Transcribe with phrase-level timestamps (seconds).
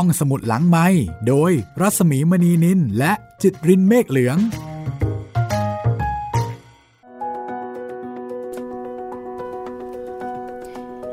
[0.00, 0.86] ห้องสมุดหลังไม้
[1.28, 4.38] โดยรัสมีมณีนินและจิตรินเมฆเหลือง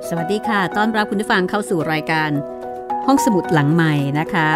[0.07, 2.29] สวัสดีค่ะ ต้อนรับคุณผู้ฟังเข้าสู่รายการ
[3.05, 4.49] ห้องสมุดหลังใหม่นะคะ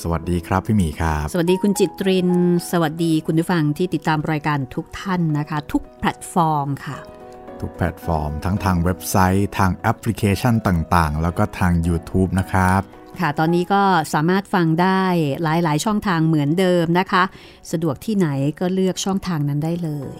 [0.00, 2.30] สวัสดีครับพี่หมีครับ สวัสดีคุณจิตริน
[2.70, 7.19] สวัสดีคุณผู้ฟังที่ติดตามรายการทุกท่านนะคะ ทุกแพลตฟอร์มค่ะ
[7.60, 12.82] ทุกแพลตฟอร์ม ทั้งทางเว็บไซต์ ทางแอปพลิเคชันต่างๆ แล้วก็ทาง YouTube นะครับ
[13.20, 13.82] ค่ะ ตอนนี้ก็
[14.14, 15.02] สามารถฟังได้
[15.42, 17.22] หลาย ๆ ช่องทางเหมือนเดิมนะคะ
[17.70, 18.28] สะดวกที่ไหน
[18.60, 20.16] ก็เลือกช่องทางนั้นได้เลย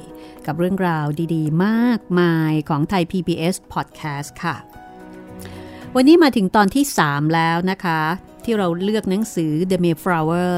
[0.47, 4.57] กับเรื่องราวดีๆ มากมายของไทย PBS Podcast ค่ะ
[5.97, 8.01] วันนี้มาถึงตอนที่ 3 แล้วนะคะ
[8.45, 10.57] ที่เราเลือกหนังสือ The Mayflower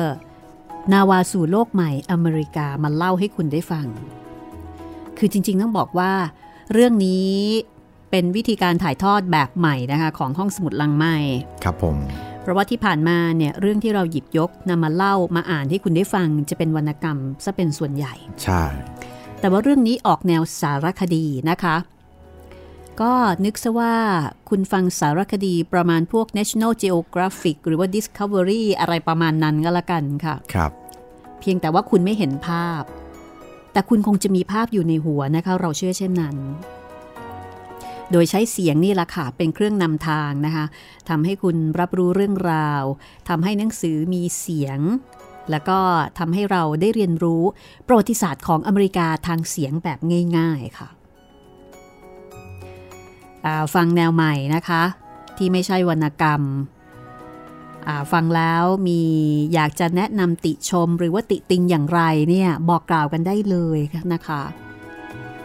[0.92, 3.86] นาวาสู่โลกใหม่อเมริกามาเล่าให้คุณได้ฟัง
[5.18, 6.12] คือจริง ๆ ต้องบอกว่า
[6.72, 7.32] เรื่องนี้
[8.10, 11.14] เป็นวิธีการถ่ายทอดแบบใหม่นะคะของห้องสมุดลังไม้
[11.64, 11.96] ครับผม
[12.42, 18.62] เพราะว่าที่ผ่านมาเนี่ยเรื่องที่เราหยิบยกนำมาเล่ามาอ่านให้คุณได้ฟังจะเป็นวรรณกรรมซะเป็นส่วนใหญ่ ใช่
[19.40, 21.76] แต่ว่าเรื่องนี้ออกแนวสารคดีนะคะ
[23.00, 23.12] ก็
[23.44, 23.94] นึกซะว่า
[24.48, 30.70] คุณฟังสารคดีประมาณพวก National Geographic หรือว่า Discovery อะไรประมาณนั้นก็แล้วกันค่ะ ครับ
[31.40, 32.82] เพียงแต่ว่าคุณไม่เห็นภาพ
[33.72, 36.36] แต่คุณคงจะมีภาพอยู่ในหัวนะคะ เราเชื่อเช่นนั้น
[38.12, 40.64] โดยใช้เสียงนี่แหละค่ะ เป็นเครื่องนำทางนะคะ
[41.08, 42.82] ทำให้คุณรับรู้เรื่องราว
[43.28, 44.78] ทำให้หนังสือมีเสียง
[45.50, 45.78] แล้วก็
[46.18, 47.42] ทำให้เราได้เรียนรู้
[47.86, 49.98] ประวัติศาสตร์ของอเมริกาทางเสียงแบบ
[50.36, 50.88] ง่าย ๆค่ะ
[53.74, 54.82] ฟังแนวใหม่นะคะ
[55.36, 56.42] ที่ไม่ใช่วรรณกรรม
[58.12, 59.00] ฟังแล้วมี
[59.54, 63.78] อยากจะแนะนำติชมหรือว่าติติงอย่างไรเนี่ยบอกกล่าวกันได้เลย
[64.12, 64.42] นะคะ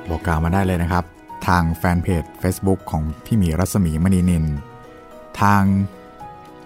[0.09, 1.03] บอกกล่าวมาได้เลยนะครับ
[1.47, 4.45] ทางแฟนเพจ Facebook ของพี่หมีรัศมีมณีนิน
[5.41, 5.63] ทาง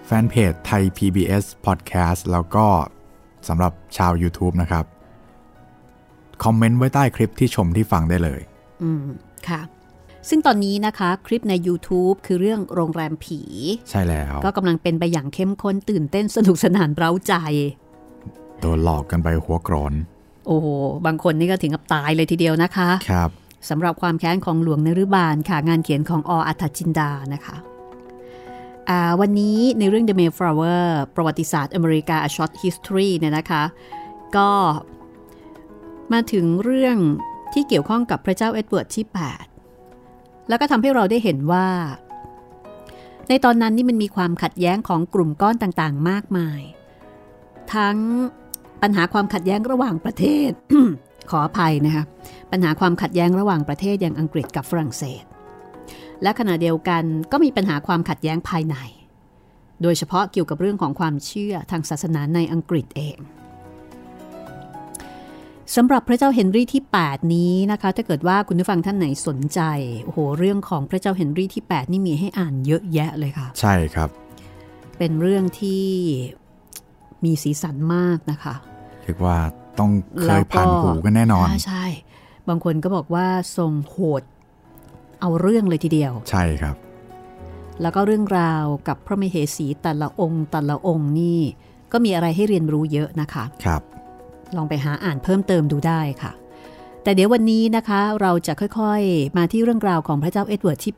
[0.06, 2.66] แฟนเพจไทย PBS Podcast แล้วก็
[3.48, 4.84] สำหรับชาว YouTube นะครับ
[6.44, 8.40] คอมเมนต์ไว้ใต้คลิปที่ชมที่ฟังได้เลย
[8.82, 9.04] อืม
[9.48, 9.60] ค่ะ
[10.28, 13.40] ซึ่งตอนนี้นะคะคลิปใน YouTube คือเรื่องโรงแรมผี
[13.90, 17.34] ใช่แล้ว ก็กำลังเป็นไปอย่างเข้มข้นตื่นเต้นสนุกสนานเร้าใจ
[18.60, 19.94] โดนหลอกกันไปหัวโกร๋น
[20.46, 20.66] โอ้โห
[21.06, 23.30] บางคนนี่ก็ถึงกับตายเลยทีเดียวนะคะ ครับ
[23.68, 27.56] สำหรับความแค้นของหลวงนฤบาลค่ะ งานเขียนของอ.อรรถจินดานะคะ
[28.88, 30.84] อ่าวันนี้ในเรื่อง The Mayflower
[31.14, 33.62] ประวัติศาสตร์อเมริกา A Short History เนี่ยนะคะ
[34.36, 34.50] ก็
[36.12, 36.96] มาถึงเรื่อง
[37.52, 39.51] ที่เกี่ยวข้องกับพระเจ้าเอ็ดเวิร์ดที่ 8
[40.48, 41.66] แล้วก็ทำให้เราได้เห็นว่า
[43.28, 46.60] ในตอนนั้นนี่มันมีความขัดแย้งของกลุ่มก้อนต่างๆ มากมาย
[47.74, 47.96] ทั้ง
[48.82, 50.50] ปัญหาความขัดแย้งระหว่างประเทศ
[51.30, 52.04] ขออภัยนะคะ
[52.52, 55.24] ปัญหาความขัดแย้งระหว่างประเทศอย่างอังกฤษกับฝรั่งเศส
[56.22, 58.76] และขณะเดียวกันก็มีปัญหาความขัดแย้งภายใน
[59.82, 63.18] โดยเฉพาะเกี่ยวกับเรื่องของความเชื่อทางศาสนาในอังกฤษเอง
[65.76, 69.60] สำหรับพระเจ้าเฮนรี่ที่ 8 นี้นะคะ ถ้าเกิดว่าคุณผู้ฟังท่านไหนสนใจ
[70.04, 74.08] โอ้โหเรื่องของพระเจ้าเฮนรี่ที่ 8 นี่มีให้อ่านเยอะแยะเลยค่ะ ใช่ครับ
[74.98, 75.84] เป็นเรื่องที่
[77.24, 78.54] มีสีสันมากนะคะ
[79.02, 79.36] เรียกว่า
[79.78, 79.90] ต้อง
[80.22, 81.84] เคยผ่านหูกันแน่นอนใช่ใช่
[82.48, 84.22] บางคนก็บอกว่าทรงโหด
[85.20, 86.76] เอาเรื่องเลยทีเดียว ใช่ครับ
[87.82, 91.40] แล้วก็เรื่องราวกับพระมเหสีแต่ละองค์แต่ละองค์นี่
[91.92, 93.82] ก็มีอะไรให้เรียนรู้เยอะนะคะ ครับ
[94.56, 96.32] ลองไปหาอ่านเพิ่มเติมดูได้ค่ะ
[97.02, 100.94] แต่เดี๋ยววันนี้นะคะเราจะค่อยๆ มาที่เรื่องราวของพระเจ้าเอ็ดเวิร์ดที่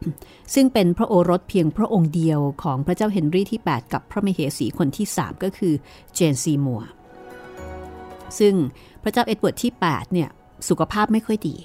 [0.00, 5.74] 8 ซึ่งเป็นพระโอรสเพียงพระองค์เดียวของพระเจ้าเฮนรี่ที่ 8 กับพระมเหสีคนที่ 3 ก็คือ
[6.14, 6.82] เจนซีมัวร์
[8.38, 8.54] ซึ่ง
[9.02, 10.28] พระเจ้าเอ็ดเวิร์ดที่ 8 เนี่ย
[10.68, 11.56] สุขภาพไม่ค่อยดี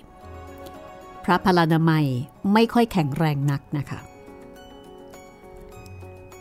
[1.25, 2.05] พระพลานามัย
[2.53, 3.99] ไม่ค่อยแข็งแรงนักนะคะ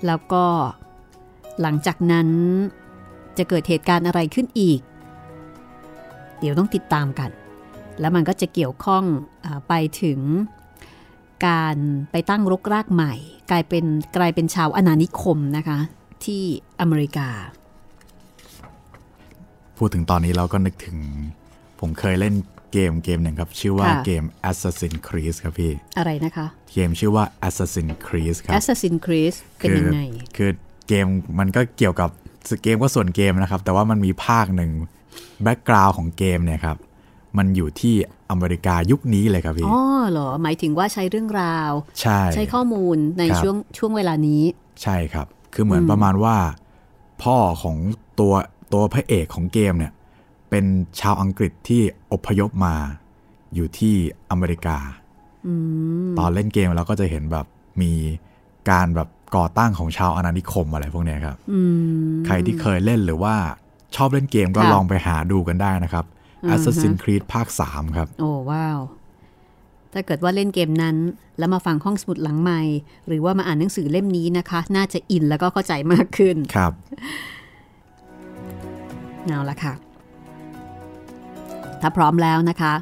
[0.06, 0.44] แล้วก็
[1.60, 2.28] หลังจากนั้น
[3.38, 4.80] จะเกิดเหตุการณ์อะไรขึ้นอีก
[6.42, 7.30] เดี๋ยวต้องติดตามกัน
[8.00, 9.04] แล้วมันก็จะเกี่ยวข้อง
[9.44, 10.20] อไปถึง
[11.46, 11.76] การ
[12.12, 13.14] ไปตั้งรกรากใหม่
[13.50, 13.84] กลายเป็น
[14.16, 15.78] กลายเป็นชาวอาณานิคมนะคะ
[16.24, 16.42] ที่
[16.80, 17.28] อเมริกา
[19.78, 20.98] พูดถึงตอนนี้เราก็นึกถึง
[21.80, 22.34] ผมเคยเล่น
[22.72, 30.00] เกมเกมหนึ่งครับ ชื่อว่าค่ะเกม Assassin's Creed ครับพี่ อะไรนะคะ เกมชื่อว่า Assassin's Creed ครับ Assassin's Creed เป็นยังไง
[30.36, 30.50] คือ
[30.88, 31.06] เกม
[31.38, 32.10] มันก็เกี่ยวกับ
[32.62, 34.70] เกมก็ส่วนเกมนะครับ แต่ว่ามันมีภาคหนึ่ง
[35.42, 36.76] แบ็กกราวน์ของเกมเนี่ยครับ
[37.38, 37.94] มันอยู่ที่
[38.30, 39.78] อเมริกายุคนี้เลยครับพี่ อ๋อ
[40.10, 41.70] เหรอ หมายถึงว่าใช้เรื่องราว
[42.00, 44.42] ใช่ใช้ข้อมูลในครับช่วงช่วงเวลานี้
[44.82, 46.36] ใช่ครับ คือเหมือนประมาณว่า
[47.22, 47.76] พ่อของ
[48.20, 48.32] ตัว
[48.72, 49.92] ตัวพระเอกของเกมเนี่ย
[50.50, 50.64] เป็น
[51.00, 51.82] ชาวอังกฤษที่
[52.12, 52.74] อพยพมา
[53.54, 53.94] อยู่ที่
[54.30, 54.78] อเมริกา
[56.18, 57.46] ตอนเล่นเกมเราก็จะเห็นแบบ
[57.82, 57.92] มี
[58.70, 63.34] การแบบก่อตั้งของชาวอาณานิคมอะไรพวกเนี้ยครับอืมใครที่เคยเล่นหรือว่า
[63.96, 66.04] ชอบเล่นเกมก็ค่ะลองไปหาดูกันได้นะครับ
[66.44, 68.78] อือฮะ Assassin's Creed ภาค 3 ครับ โอ้ว้าว
[69.92, 70.96] ถ้าเกิดว่าเล่นเกมนั้น
[71.38, 72.60] แล้วมาฟังห้องสมุดหลังใหม่
[73.06, 76.72] หรือว่ามาอ่านหนังสือเล่มนี้นะคะ น่าจะอินแล้วก็เข้าใจมากขึ้นครับ
[79.26, 79.74] เอาละค่ะ
[81.80, 82.74] ถ้าพร้อมแล้วนะคะ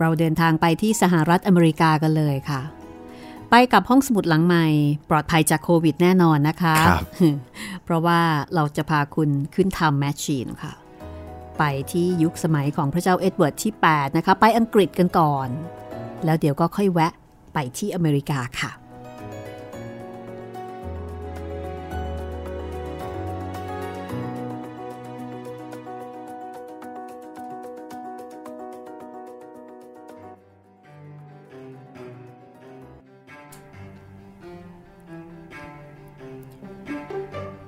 [0.00, 2.60] เราเดินทางไปที่สหรัฐอเมริกากันเลยค่ะ
[3.50, 4.66] ไปกับห้องสมุดหลังใหม่
[5.10, 7.04] ปลอดภัยจากโควิดแน่นอนนะคะครับ
[7.84, 8.20] เพราะว่า
[8.54, 10.72] เราจะพาคุณขึ้น time machine ค่ะ
[11.58, 15.48] ไปที่ยุคสมัยของพระเจ้าเอ็ดเวิร์ดที่ 8 นะคะ ไปอังกฤษกันก่อน
[16.24, 17.12] แล้วเดี๋ยวก็ค่อยแวะ
[17.54, 18.70] ไปที่อเมริกาค่ะ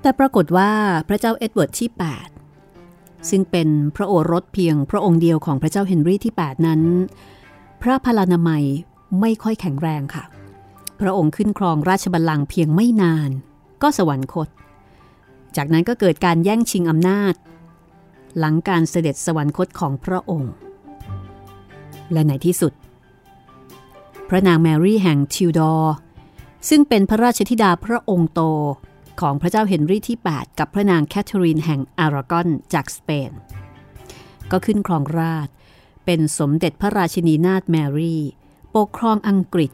[0.02, 0.70] แต่ปรากฏว่า
[1.08, 1.90] พระเจ้าเอ็ดเวิร์ดที่
[2.58, 6.80] 8 ซึ่งเป็นพระโอรสเพียงพระองค์เดียวของพระเจ้าเฮนรี่ที่ 8 นั้น
[7.82, 8.64] พระพลานามัย
[9.20, 10.24] ไม่ค่อยแข็งแรงค่ะ
[11.00, 13.30] พระองค์ขึ้นครองราชบัลลังก์เพียงไม่นาน
[13.82, 14.48] ก็สวรรคต
[15.56, 17.34] จากนั้นก็เกิดการแย่งชิงอำนาจ
[18.38, 20.52] หลังการเสด็จสวรรคตของพระองค์
[22.12, 22.72] และในที่สุด
[24.28, 25.94] พระนางแมรี่แห่งทิวดอร์
[26.68, 28.40] ซึ่งเป็นพระราชธิดาพระองค์โต
[29.20, 33.30] ของพระเจ้าเฮนรีที่ 8 กับพระนางแคทเธอรีนแห่งอารากอนจากสเปน
[34.50, 35.48] ก็ขึ้นครองราชย์
[36.04, 38.22] เป็นสมเด็จพระราชินีนาถแมรี่
[38.76, 39.70] ปกครองอังกฤษ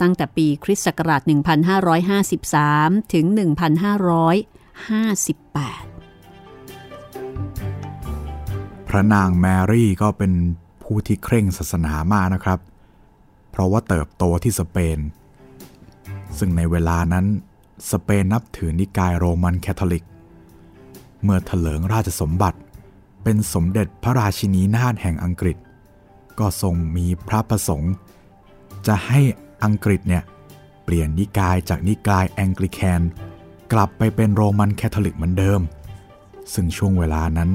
[0.00, 1.20] ตั้งแต่ปีคริสต์ศักราช
[2.02, 3.36] 1553 ถึง 1558
[8.88, 10.32] พระนางแมรี่ก็เป็น
[10.82, 12.58] ผู้ที่เคร่งศาสนามากนะครับ
[13.50, 14.98] เพราะว่าเติบโตที่สเปน
[16.38, 17.26] ซึ่งในเวลานั้น
[17.90, 20.04] สเปนนับถือนิกายโรมันแคทอลิก
[21.22, 22.58] เมื่อเถลิงราชสมบัติ
[23.22, 25.56] เป็นสมเด็จพระราชินีนาถแห่งอังกฤษ
[26.38, 27.92] ก็ทรงมีพระประสงค์
[28.86, 29.20] จะให้
[29.64, 30.22] อังกฤษเนี่ย
[30.84, 33.00] เปลี่ยนนิกายจากนิกายแองกลิแคน
[33.72, 35.60] กลับไปเป็นโรมันแคทอลิกเหมือนเดิม
[36.52, 37.50] ซึ่งช่วงเวลานั้น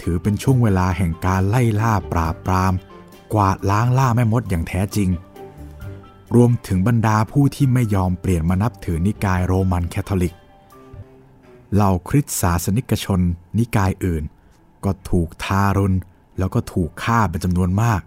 [0.00, 2.72] ถือเป็นช่วงเวลาแห่งการไล่ล่าปราบปราม
[3.34, 5.08] กวาดล้างล่าแม่มดอย่างแท้จริง
[6.34, 10.34] รวมถึงบรรดาผู้ที่ไม่ยอมเปลี่ยนมานับถือนิกายโรมันแคทอลิก
[11.74, 13.20] เหล่าคริสตศาสนิกชน
[13.58, 14.24] นิกายอื่น
[14.84, 15.96] ก็ถูกทารุณ
[16.38, 18.00] แล้วก็ถูกฆ่าเป็นจำนวนมาก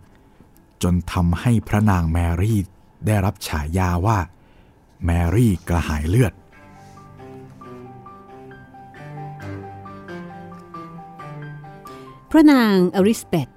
[0.84, 2.60] จนทำให้พระนางแมรี่
[3.06, 4.18] ได้รับฉายาว่า
[5.06, 6.34] แมรี่กระหายเลือด
[12.30, 13.50] พระนางอริสเบต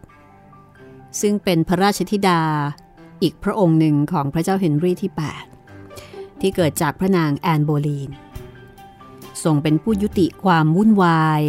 [1.20, 2.40] ซึ่งเป็นพระราชธิดา
[3.22, 5.10] อีกพระองค์หนึ่งของพระเจ้าเฮนรี่ที่
[5.74, 8.10] 8 ที่เกิดจากพระนางแอนโบลีน
[9.44, 11.42] ทรงเป็นผู้ยุติความวุ่นวาย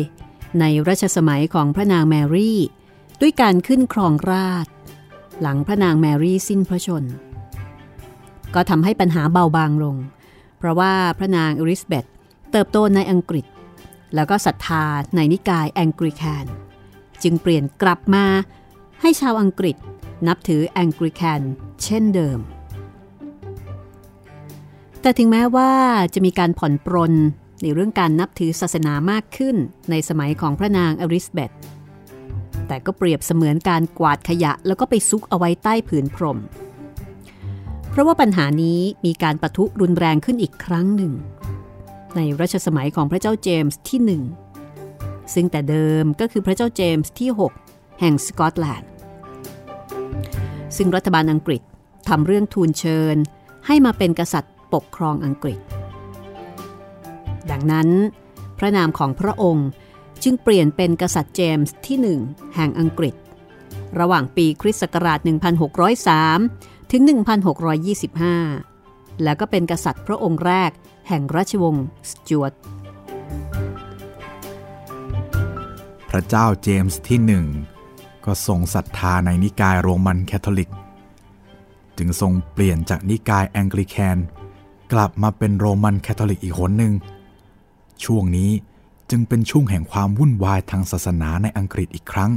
[0.60, 2.60] ในรัชสมัยของพระนางแมรี่
[3.22, 4.68] ด้วยการขึ้นครองราช
[5.42, 7.04] หลังพระนางแมรี่สิ้นพระชน
[8.56, 9.96] ก็ทำให้ปัญหาเบาบางลง
[10.58, 12.06] เพราะว่าพระนางอริสเบต
[12.52, 13.46] เติบโตในอังกฤษ
[14.16, 14.86] แล้วก็ศรัทธา
[15.16, 16.46] ในนิกายแองกริแคน
[17.24, 18.26] จึงเปลี่ยนกลับมา
[19.02, 19.76] ให้ชาวอังกฤษ
[20.28, 21.42] นับถือแองกริแคน
[21.84, 22.40] เช่นเดิม
[25.02, 25.72] แต่ถึงแม้ว่า
[26.14, 27.14] จะมีการผ่อนปรน
[27.62, 29.56] ในเรื่องการนับถือศาสนามากขึ้น
[29.90, 31.52] ในสมัยของพระนางอริสเบต
[32.68, 36.40] แต่ก็เปรียบเสมือนการกวาดขยะแล้วก็ไปซุกเอาไว้ใต้ผืนพรม
[37.90, 41.14] เพราะว่าปัญหานี้มีการประทุรุนแรงขึ้นอีกครั้งหนึ่ง
[42.16, 44.24] ในรัชสมัยของพระเจ้าเจมส์ที่หนึ่ง
[45.34, 47.30] ซึ่งแต่เดิมก็คือพระเจ้าเจมส์ที่
[47.64, 48.90] 6 แห่งสกอตแลนด์
[50.78, 51.62] ซึ่งรัฐบาลอังกฤษ
[52.10, 53.16] ทำเรื่องทูลเชิญ
[53.68, 55.60] ให้มาเป็นกษัตริย์ปกครองอังกฤษ
[57.52, 57.90] ดังนั้น
[58.58, 59.68] พระนามของพระองค์
[60.24, 63.16] จึงเปลี่ยนเป็นกษัตริย์เจมส์ที่1แห่งอังกฤษ
[64.00, 65.20] ระหว่างปีคริสต์ศักราช
[66.06, 67.02] 1603 ถึง
[68.28, 70.72] 1625 แล้วก็เป็นกษัตริย์พระองค์แรก
[71.08, 72.54] แห่งราชวงศ์สจวต
[76.10, 77.46] พระเจ้าเจมส์ที่หนึ่ง
[78.26, 80.72] ก็ทรงศรัทธาในนิกายโรมันแคทอลิก
[81.98, 84.18] จึงทรงเปลี่ยนจากนิกายแองกลิแคน
[84.94, 86.94] กลับมาเป็นโรมันแคทอลิกอีกหนหนึ่ง
[88.04, 88.52] ช่วงนี้
[89.10, 92.32] จึงเป็นช่วงแห่งความวุ่นวายทางศาสนาในอังกฤษอีกครั้ง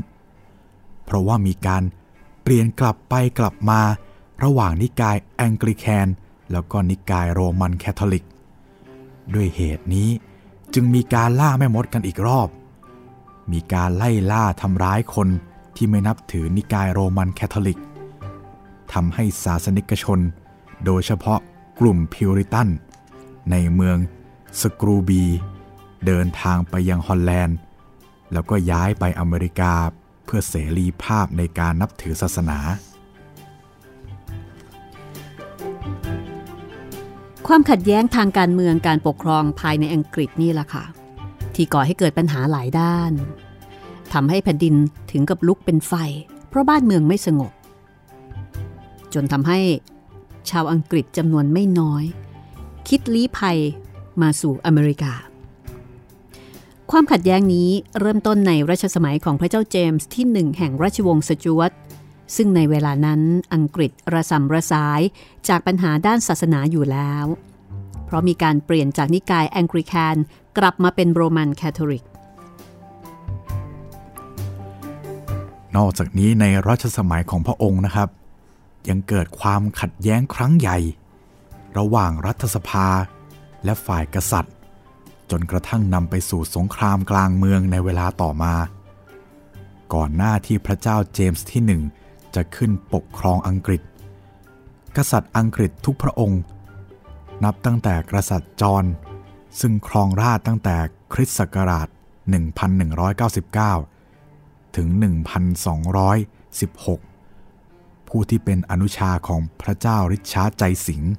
[1.04, 1.82] เพราะว่ามีการ
[2.42, 3.80] เปลี่ยนกลับไปกลับมา
[4.44, 6.08] ระหว่างนิกายแองกลิแคน
[6.52, 8.24] แล้วก็นิกายโรมันแคทอลิก
[9.34, 10.08] ด้วยเหตุนี้
[10.74, 12.48] จึงมีการล่าแม่มดกันอีกรอบ
[13.52, 15.28] มีการไล่ล่าทำร้ายคน
[15.76, 17.80] ที่ไม่นับถือนิกายโรมันแคทอลิก
[18.92, 20.20] ทำให้ศาสนิกชน
[20.84, 21.40] โดยเฉพาะ
[21.80, 22.68] กลุ่มพิวริตัน
[23.50, 23.96] ในเมือง
[24.60, 25.24] สกรูบี
[26.06, 27.56] เดินทางไปยังฮอลแลนด์
[28.32, 29.72] แล้วก็ย้ายไปอเมริกา
[30.24, 32.58] เพื่อเสรีภาพในการนับถือศาสนา
[37.46, 40.84] ความขัดแย้งทางการเมืองการปกครองภายในอังกฤษนี่แหละค่ะ
[41.54, 43.12] ที่ก่อให้เกิดปัญหาหลายด้าน
[44.12, 44.74] ทำให้แผ่นดิน
[45.10, 45.92] ถึงกับลุกเป็นไฟ
[46.48, 47.52] เพราะบ้านเมืองไม่สงบ
[49.14, 49.60] จนทำให้
[50.50, 52.04] ชาวอังกฤษจำนวนไม่น้อย
[52.88, 53.58] คิดลี้ภัย
[54.22, 55.12] มาสู่อเมริกา
[56.90, 57.70] ความขัดแย้งนี้
[58.00, 61.72] เริ่มต้นในรัชสมัยของพระเจ้าเจมส์ที่หนึ่งแห่งราชวงศ์สจวต
[62.36, 63.20] ซึ่งในเวลานั้น
[63.54, 65.00] อังกฤษระสำระสาย
[65.48, 67.26] จากปัญหาด้านศาสนาอยู่แล้ว
[68.04, 70.16] เพราะมีการเปลี่ยนจากนิกายแองกริคน
[70.58, 72.04] กลับมาเป็นโรมันแคทอลิก
[75.76, 78.08] นอกจากนี้ในรัชสมัยของพระองค์นะครับ
[78.88, 80.78] ยังเกิดความขัดแย้งครั้งใหญ่
[81.78, 82.86] ระหว่างรัฐสภา
[83.64, 84.54] และฝ่ายกษัตริย์
[85.30, 88.54] จนกระทั่งนำไปสู่สงครามกลางเมืองในเวลาต่อมา
[89.94, 91.82] ก่อนหน้าที่พระเจ้าเจมส์ที่หนึ่ง
[92.34, 93.82] จะขึ้นปกครองอังกฤษ
[94.96, 96.40] กษัตริย์อังกฤษทุกพระองค์
[97.44, 98.84] นับตั้งแต่กษัตริย์จอห์น
[99.60, 100.76] ซึ่งครองราชตั้งแต่
[101.12, 101.88] คริสต์ศักราช
[102.52, 103.95] 1199
[104.76, 104.88] ถึง
[107.28, 111.12] 1216 ผู้ที่เป็นอนุชาของพระเจ้าริชาร์ดใจสิงห์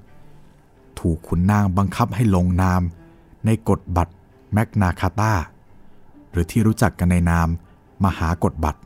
[0.99, 2.81] ถูกขุนนางบังคับให้ลงนาม
[3.45, 4.13] ในกฎบัตร
[4.53, 5.33] แมกนาคาตา
[6.31, 7.47] หรือที่รู้จักกันในนาม
[8.05, 8.81] มหากฎบัตร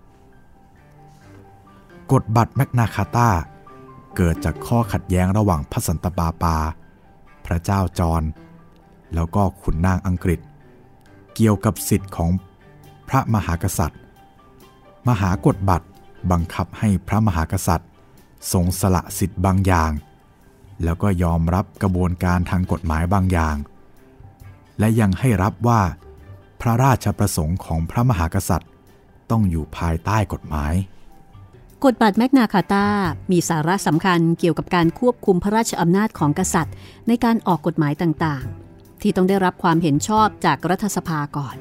[2.12, 3.30] กฎบัตรแมกนาคาตา
[4.16, 6.58] เกิดจากข้อขัดแย้งระหว่างพระสันตะปาปา
[7.46, 8.24] พระเจ้าจอห์น
[9.14, 10.40] แล้วก็ขุนนางอังกฤษ
[11.36, 12.30] เกี่ยวกับสิทธิ์ของ
[13.10, 14.00] พระมหากษัตริย์
[15.10, 15.88] มหากฎบัตร
[16.32, 17.90] บังคับให้พระมหากษัตริย์
[18.52, 19.92] ทรงสละสิทธิ์บางอย่าง
[20.84, 23.56] แล้วก็ยอมรับกระบวนการทางกฎหมายบางอย่าง
[24.80, 25.82] และยังให้รับว่า
[26.62, 28.70] พระราชประสงค์ของพระมหากษัตริย์
[29.32, 30.74] ต้องอยู่ภายใต้กฎหมาย
[31.86, 32.88] กฎบัตรแมกนาคาตา
[33.32, 36.76] มีสาระสำคัญเกี่ยวกับการควบคุมพระราชอำนาจของกษัตริย์
[37.08, 41.56] ในการออกกฎหมายต่างๆ ที่ต้องได้รับความเห็นชอบจากรัฐสภาก่อน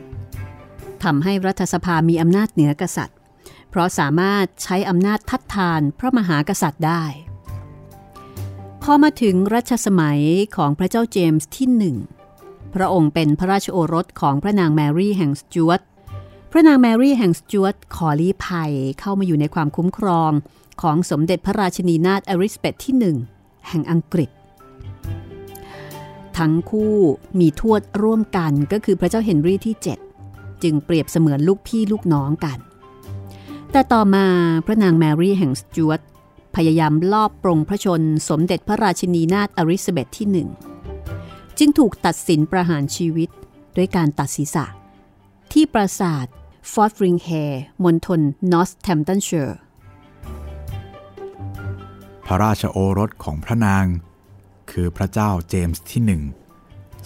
[1.05, 3.17] ทำให้รัฐสภามีอำนาจเหนือกษัตริย์
[3.71, 7.05] เพราะสามารถใช้อำนาจทัดทานพระมหากษัตริย์ได้
[8.83, 10.21] พอมาถึงรัชสมัย
[10.57, 11.97] ของพระเจ้าเจมส์ที่หนึ่ง
[12.75, 15.81] พระองค์เป็นพระราชโอรสของพระนางแมรี่แห่งสจวต
[16.53, 20.33] พระนางแมรี่แห่งสจวตขอลี้ภัยเข้ามาอยู่ในความคุ้มครอง
[20.83, 23.17] ของสมเด็จพระราชินีนาถอลิซาเบธที่หนึ่ง
[23.69, 24.31] แห่งอังกฤษ
[26.39, 26.97] ทั้งคู่
[27.39, 29.75] มีทวดร่วมกันก็คือพระเจ้าเฮนรี่ที่
[30.21, 32.59] 7 จึงเปรียบเสมือนลูกพี่ลูกน้องกัน
[33.73, 34.27] แต่ต่อมา
[34.67, 36.01] พระนางแมรี่แห่งสจวต
[36.57, 40.49] พยายามลอบปรงพระชนสมเด็จพระราชินีนาถอลิซาเบธที่หนึ่ง
[41.59, 43.29] จึงถูกตัดสินประหารชีวิต
[43.77, 44.67] ด้วยการตัดศีรษะ
[45.53, 46.27] ที่ปราสาท
[46.73, 48.21] ฟอเธอริงเฮย์มณฑล
[48.53, 49.59] นอร์ทแธมป์ตันเชอร์
[52.27, 53.85] พระราชโอรสของพระนาง
[54.71, 56.23] คือพระเจ้าเจมส์ที่หนึ่ง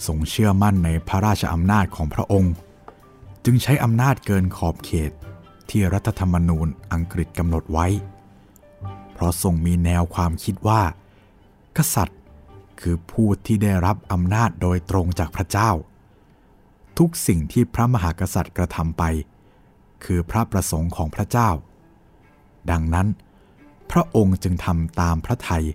[0.05, 2.53] ทรงเชื่อมั่นในพระราชอำนาจของพระองค์
[3.45, 5.11] จึงใช้อำนาจเกินขอบเขต
[5.71, 7.87] ที่รัฐธรรมนูญอังกฤษกำหนดไว้
[9.13, 10.81] เพราะทรงมีแนวความคิดว่า
[11.77, 12.19] กษัตริย์
[12.81, 15.71] คือผู้ที่ได้รับอำนาจโดยตรงจากพระเจ้า
[16.97, 19.03] ทุกสิ่งที่พระมหากษัตริย์กระทำไป
[20.03, 21.49] คือพระประสงค์ของพระเจ้า
[22.71, 23.07] ดังนั้น
[23.91, 25.65] พระองค์จึงทำตามพระทัย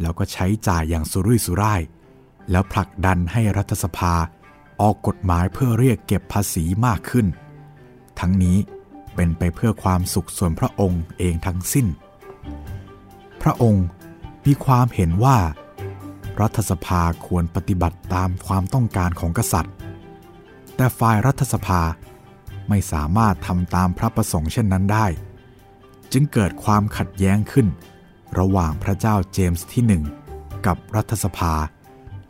[0.00, 1.82] แล้วก็ใช้จ่ายอย่างสุรุ่ยสุร่าย
[2.50, 4.14] แล้วผลักดันให้รัฐสภา
[4.80, 7.26] ออกกฎหมายเพื่อเรียกเก็บภาษีมากขึ้น
[8.20, 8.56] ทั้งนี้
[9.14, 11.86] เป็นไปเพื่อความสุขส่วนพระองค์เองทั้งสิ้น
[13.42, 13.86] พระองค์
[14.46, 15.38] มีความเห็นว่า
[16.40, 19.74] รัฐสภาควรปฏิบัติตามความต้องการของกษัตริย์
[20.76, 21.82] แต่ฝ่ายรัฐสภา
[22.68, 25.06] ไม่สามารถทำตามพระประสงค์เช่นนั้นได้
[26.12, 27.66] จึงเกิดความขัดแย้งขึ้น
[28.38, 30.02] ระหว่างพระเจ้าเจมส์ที่หนึ่ง
[30.66, 31.54] กับรัฐสภา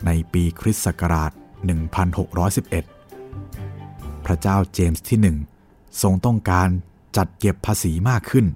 [0.06, 1.32] ในปีคริสต์ศักราช
[2.98, 5.36] 1611 พระเจ้าเจมส์ที่หนึ่ง
[6.02, 6.68] ทรงต้องการ
[7.16, 8.46] จัดเก็บภาษีมากขึ้น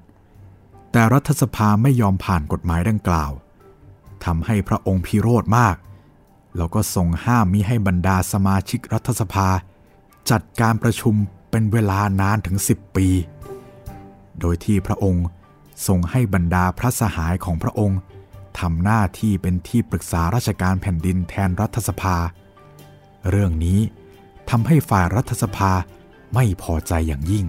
[0.92, 3.32] แต่รัฐสภาไม่ยอมผ่านกฎหมายดังกล่าว
[4.24, 5.76] ทำให้พระองค์พิโรธมาก
[6.56, 9.48] แล้วก็ทรงห้ามมิให้บรรดาสมาชิกรัฐสภา
[10.30, 11.14] จัดการประชุม
[11.50, 13.08] เป็นเวลานานถึง 10 ปี
[14.40, 15.26] โดยที่พระองค์
[15.86, 18.00] ทรงให้บรรดาพระสหายของพระองค์
[18.60, 22.16] ทำหน้าที่เป็นที่ปรึกษาราชการแผ่นดินแทนรัฐสภา
[23.30, 23.80] เรื่องนี้
[24.50, 25.72] ทำให้ฝ่ายรัฐสภา
[26.34, 27.46] ไม่พอใจอย่างยิ่ง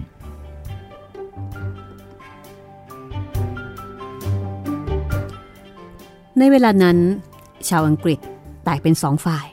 [6.38, 6.98] ในเวลานั้น
[7.68, 8.18] ชาวอังกฤษ
[8.64, 9.46] แตกเป็นสองฝ่าย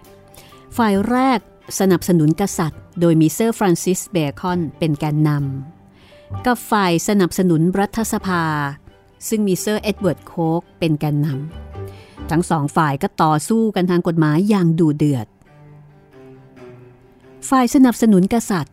[0.77, 1.39] ฝ่ายแรก
[1.79, 8.43] สนับสนุนกษัตริย์ โดยมีเซอร์ฟรานซิสเบคอนเป็นแกนนำกับฝ่ายสนับสนุนรัฐสภา
[9.27, 15.27] ซึ่งมีเซอร์เอ็ดเวิร์ดโคกเป็นแกนนำทั้งสองฝ่ายก็ต่อสู้กันทางกฎหมายอย่างดุเดือด
[17.49, 18.72] ฝ่ายสนับสนุนกษัตริย์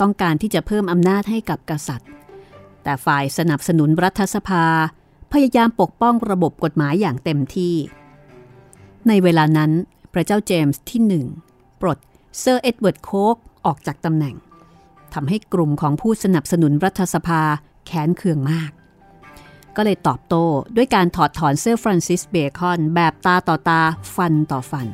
[0.00, 2.08] ต้องการที่จะเพิ่มอำนาจให้กับกษัตริย์
[2.82, 4.64] แต่ฝ่ายสนับสนุนรัฐสภา
[5.32, 7.74] พยายามปกป้องระบบกฎหมายอย่างเต็มที่
[9.08, 9.70] ในเวลานั้น
[10.12, 11.26] พระเจ้าเจมส์ที่หนึ่ง
[11.80, 11.98] ปลด
[12.38, 14.36] เซอร์เอ็ดเวิร์ดโคกออกจากตำแหน่ง
[15.14, 17.42] ทำให้กลุ่มของผู้สนับสนุนรัฐสภา
[17.86, 18.70] แค้นเคืองมาก
[19.76, 20.44] ก็เลยตอบโต้
[20.76, 23.80] ด้วยการถอดถอนเซอร์ฟรานซิสเบคอนแบบตาต่อตา
[24.14, 24.86] ฟันต่อฟัน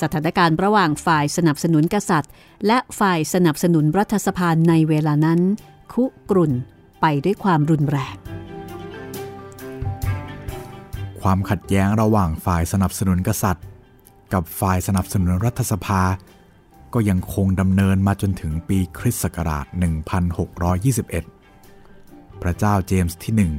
[0.00, 2.32] สถานการณ์ระหว่างฝ่ายสนับสนุนกษัตริย์
[2.66, 5.40] และฝ่ายสนับสนุนรัฐสภาในเวลานั้น
[5.92, 6.52] คุกรุ่น
[7.00, 8.16] ไปด้วยความรุนแรง
[11.20, 13.66] ความขัดแย้งระหว่างฝ่ายสนับสนุนกษัตริย์
[14.32, 16.02] กับฝ่ายสนับสนุนรัฐสภา
[16.94, 19.66] ก็ยังคงดำเนินมาจนถึงปีคริสต์ศักราช
[21.24, 23.52] 1621 พระเจ้าเจมส์ที่หนึ่ง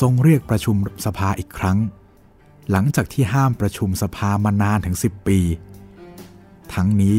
[0.00, 0.76] ทรงเรียกประชุม
[1.06, 1.78] สภาอีกครั้ง
[2.70, 5.38] หลังจากที่ห้ามประชุมสภามานานถึง 10 ปี
[6.74, 7.18] ทั้งนี้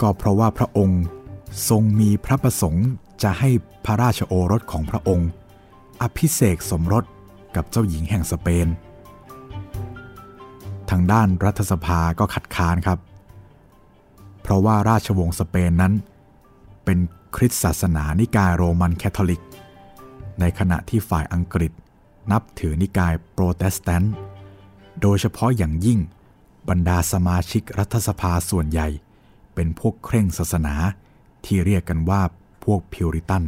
[0.00, 1.02] ก็เพราะว่าพระองค์
[1.68, 2.86] ทรงมีพระประสงค์
[3.22, 3.50] จะให้
[3.84, 5.28] พระราชโอรสของพระองค์
[6.02, 7.04] อภิเษกสมรส
[7.56, 8.68] กับเจ้าหญิงแห่งสเปน
[10.90, 12.98] ทางด้านรัฐสภาก็ขัดค้านครับ
[14.42, 15.92] เพราะว่าราชวงศ์สเปนนั้น
[16.84, 16.98] เป็น
[17.36, 19.42] คริสตศาสนานิกายโรมันแคทอลิก
[20.40, 21.72] ในขณะที่ฝ่ายอังกฤษ
[22.32, 24.14] นับถือนิกายโปรเตสแตนต์
[25.02, 26.00] โดยเฉพาะอย่างยิ่ง
[26.68, 28.88] บรรดาสมาชิกรัฐสภาส่วนใหญ่
[29.54, 30.74] เป็นพวกเคร่งศาสนา
[31.44, 32.22] ที่เรียกกันว่า
[32.64, 33.44] พวกพิวริตัน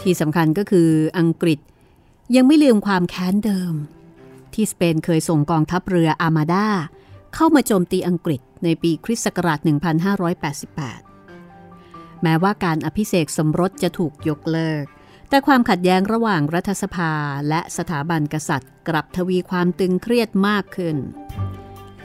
[0.00, 0.88] ที่สำคัญก็คือ
[1.18, 1.58] อังกฤษ
[2.36, 3.74] ยังไม่ลืมความแค้นเดิม
[4.54, 6.66] ที่สเปนเคยส่งกองทัพเรืออาร์มาดา
[7.34, 9.58] เข้ามาโจมตีอังกฤษในปีคริสต์ศักราช
[11.26, 14.84] 1588 แม้ว่าการอภิเษกสมรสจะถูกยกเลิก
[15.32, 17.12] แต่ความขัดแย้งระหว่างรัฐสภา
[17.48, 20.96] และสถาบันกษัตริย์ กลับทวีความตึงเครียดมากขึ้น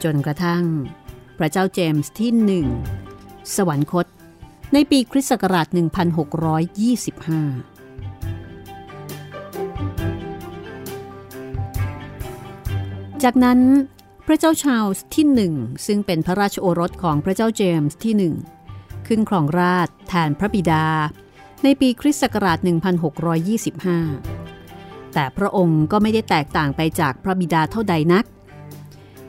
[0.02, 0.62] จนกระทั่ง
[1.38, 2.66] พระเจ้าเจมส์ที่หนึ่ง
[3.56, 4.06] สวรรคต
[4.72, 5.76] ในปีคริสต์ศักราช 1625
[13.22, 13.60] จากนั้น
[14.26, 15.54] พระเจ้าชาลส์ที่หนึ่ง
[15.86, 18.34] ซึ่งเป็นพระราชโอรสของพระเจ้าเจมส์ที่หนึ่ง
[19.06, 20.86] ขึ้นครองราชแทนพระบิดา
[21.64, 22.58] ในปีคริสต์ศักราช
[24.26, 28.24] 1625 แต่พระองค์ก็ไม่ได้แตกต่างไปจากพระบิดาเท่าใดนัก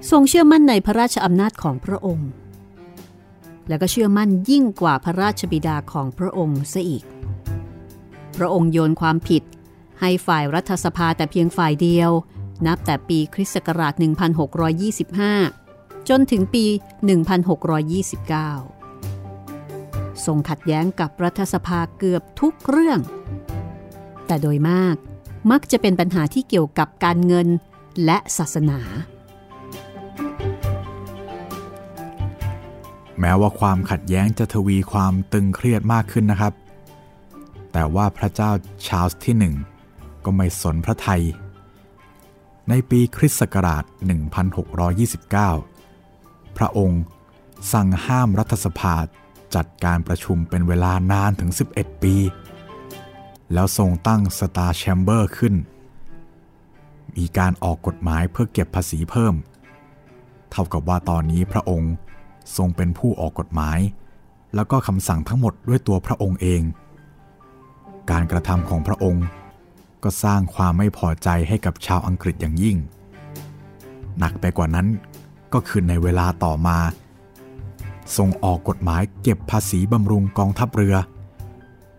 [0.10, 2.30] ทรงเชื่อมั่นในพระราชอำนาจของพระองค์
[3.68, 7.04] และก็เชื่อมั่นยิ่งกว่าพระราชบิดาของพระองค์ซะอีก
[8.38, 9.44] พระองค์โยนความผิด
[10.00, 12.12] ให้ฝ่ายรัฐสภาแต่เพียงฝ่ายเดียว
[12.66, 13.94] นับแต่ปีคริสต์ศักราช
[15.42, 18.79] 1625 จนถึงปี 1629
[20.26, 23.00] ทรงขัดแย้งกับรัฐสภาเกือบทุกเรื่อง
[24.28, 24.96] แต่โดยมาก
[25.52, 27.48] มักจะเป็นปัญหาที่เกี่ยวกับการเงิน
[28.06, 28.80] และศาสนา
[33.20, 36.54] แม้ว่าความขัดแย้งจะทวีความตึงเครียดมากขึ้นนะครับ
[37.72, 38.52] แต่ว่าพระเจ้า
[38.88, 39.56] ชาร์ลส์ที่หนึ่ง
[40.26, 41.24] ก็ไม่สนพระไทย
[42.70, 43.84] ในปีคริสต์ศักราช
[44.80, 47.04] 1629 พระองค์
[47.74, 48.96] สั่งห้ามรัฐสภา
[49.56, 52.16] จัดการประชุมเป็นเวลานานถึง 11 ปี
[53.54, 55.56] แล้วทรงตั้งสตาร์แชมเบอร์ขึ้น
[57.18, 59.36] มีการออกกฎหมายเพื่อเก็บภาษีเพิ่ม
[60.52, 61.94] เท่ากับว่าตอนนี้พระองค์
[62.58, 63.80] ทรงเป็นผู้ออกกฎหมาย
[64.56, 66.62] แล้วก็คำสั่งทั้งหมดด้วยตัวพระองค์เอง
[68.12, 69.26] การกระทำของพระองค์
[70.04, 72.78] ก็สร้างความไม่พอใจให้กับชาวอังกฤษอย่างยิ่ง
[74.20, 74.88] หนักไปกว่านั้น
[75.54, 76.78] ก็คือในเวลาต่อมา
[78.18, 80.96] ทรงออกกฎหมายเก็บภาษีบำรุงกองทัพเรือ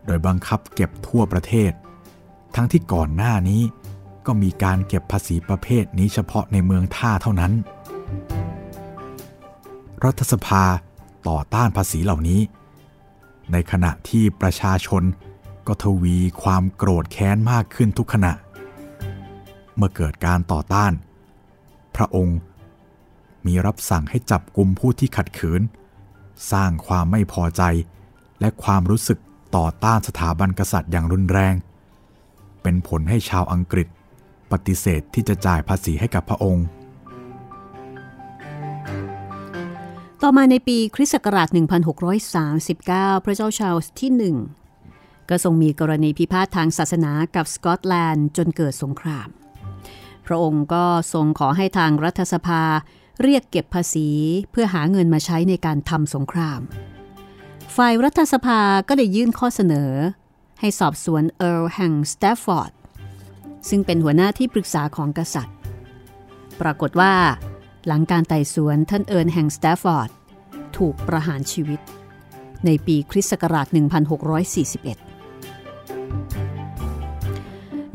[0.07, 1.73] โดยบังคับเก็บทั่วประเทศ
[2.55, 3.63] ทั้งที่ก่อนหน้านี้
[4.27, 7.53] ก็มีการเก็บภาษีประเภทนี้เฉพาะในเมืองท่าเท่านั้น
[10.05, 10.65] รัฐสภา
[11.29, 12.41] ต่อต้านภาษีเหล่านี้
[13.53, 15.03] ในขณะที่ประชาชน
[15.67, 18.33] ก็ทวีความโกรธแค้นมากขึ้นทุกขณะ
[19.77, 20.93] เมื่อเกิดการต่อต้าน
[21.97, 22.39] พระองค์
[23.47, 25.63] มีรับสั่งให้จับกลุ่มผู้ที่ขัดขืน
[26.53, 27.63] สร้างความไม่พอใจ
[28.41, 29.19] และความรู้สึก
[29.57, 31.55] ต่อต้านสถาบันกษัตริย์อย่างรุนแรง
[32.63, 33.89] เป็นผลให้ชาวอังกฤษ
[34.53, 36.67] ปฏิเสธที่จะจ่ายภาษีให้กับพระองค์
[40.23, 41.49] ต่อมาในปีคริสต์ศักราช
[42.37, 44.37] 1639 พระเจ้าชาลส์ที่หนึ่ง
[45.29, 49.29] ก็ทรงมีกรณีพิพาททางศาสนากับสกอตแลนด์จนเกิดสงคราม
[50.27, 52.63] พระองค์ก็ทรงขอให้ทางรัฐสภา
[53.23, 54.09] เรียกเก็บภาษี
[54.51, 56.61] เพื่อหาเงินมาใช้ในการทำสงคราม
[57.77, 59.91] ฝ่ายรัฐสภาก็ได้ยื่นข้อเสนอ
[60.61, 62.73] ให้สอบสวนเอิร์ลแห่งสแตรฟฟอร์ด
[63.69, 65.57] ซึ่งเป็นหัวหน้าที่ปรึกษาของกษัตริย์
[66.61, 67.15] ปรากฏว่า
[67.87, 70.11] หลังการไต่สวนท่านเอิร์ลแห่งสแตฟฟอร์ด
[70.77, 71.81] ถูกประหารชีวิต
[72.67, 73.77] ในปีคริสต์ศักราช 1641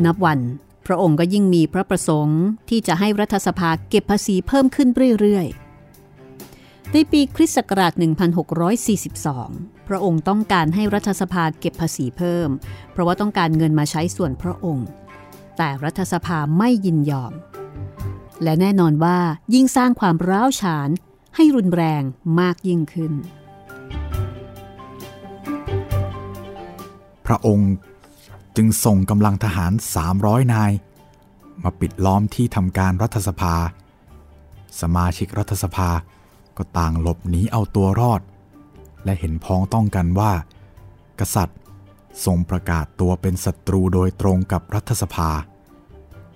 [0.06, 0.40] นับวัน
[0.86, 5.66] พระองค์ก็ยิ่งมีพระประสงค์ที่จะให้รัฐสภาเก็บภาษีเพิ่มขึ้นเรื่อยๆ
[6.94, 7.94] ในปีคริสต์ศักราช
[9.10, 12.50] 1642 พระองค์ต้องการให้รัฐสภาเก็บภาษีเพิ่ม
[12.92, 14.88] เพราะว่าต้องการเงินมาใช้ส่วนพระองค์
[15.58, 17.34] แต่รัฐสภาไม่ยินยอม
[18.44, 19.18] และแน่นอนว่า
[19.54, 20.90] ยิ่งสร้างความร้าวฉาน
[21.36, 22.04] ให้รุนแรง
[22.40, 23.14] มากยิ่งขึ้น
[27.26, 27.72] พระองค์
[28.56, 29.72] จึงส่งกำลังทหาร
[30.12, 30.72] 300 นาย
[31.64, 33.56] มาปิดล้อมที่ทำการรัฐสภา
[34.82, 35.90] สมาชิกรัฐสภา
[36.58, 38.22] ก็ต่างหลบหนีเอาตัวรอด
[39.04, 40.32] และเห็นพ้องต้องกันว่า
[41.20, 41.60] กษัตริย์
[42.26, 45.30] ทรงประกาศตัวเป็นศัตรูโดยตรงกับรัฐสภา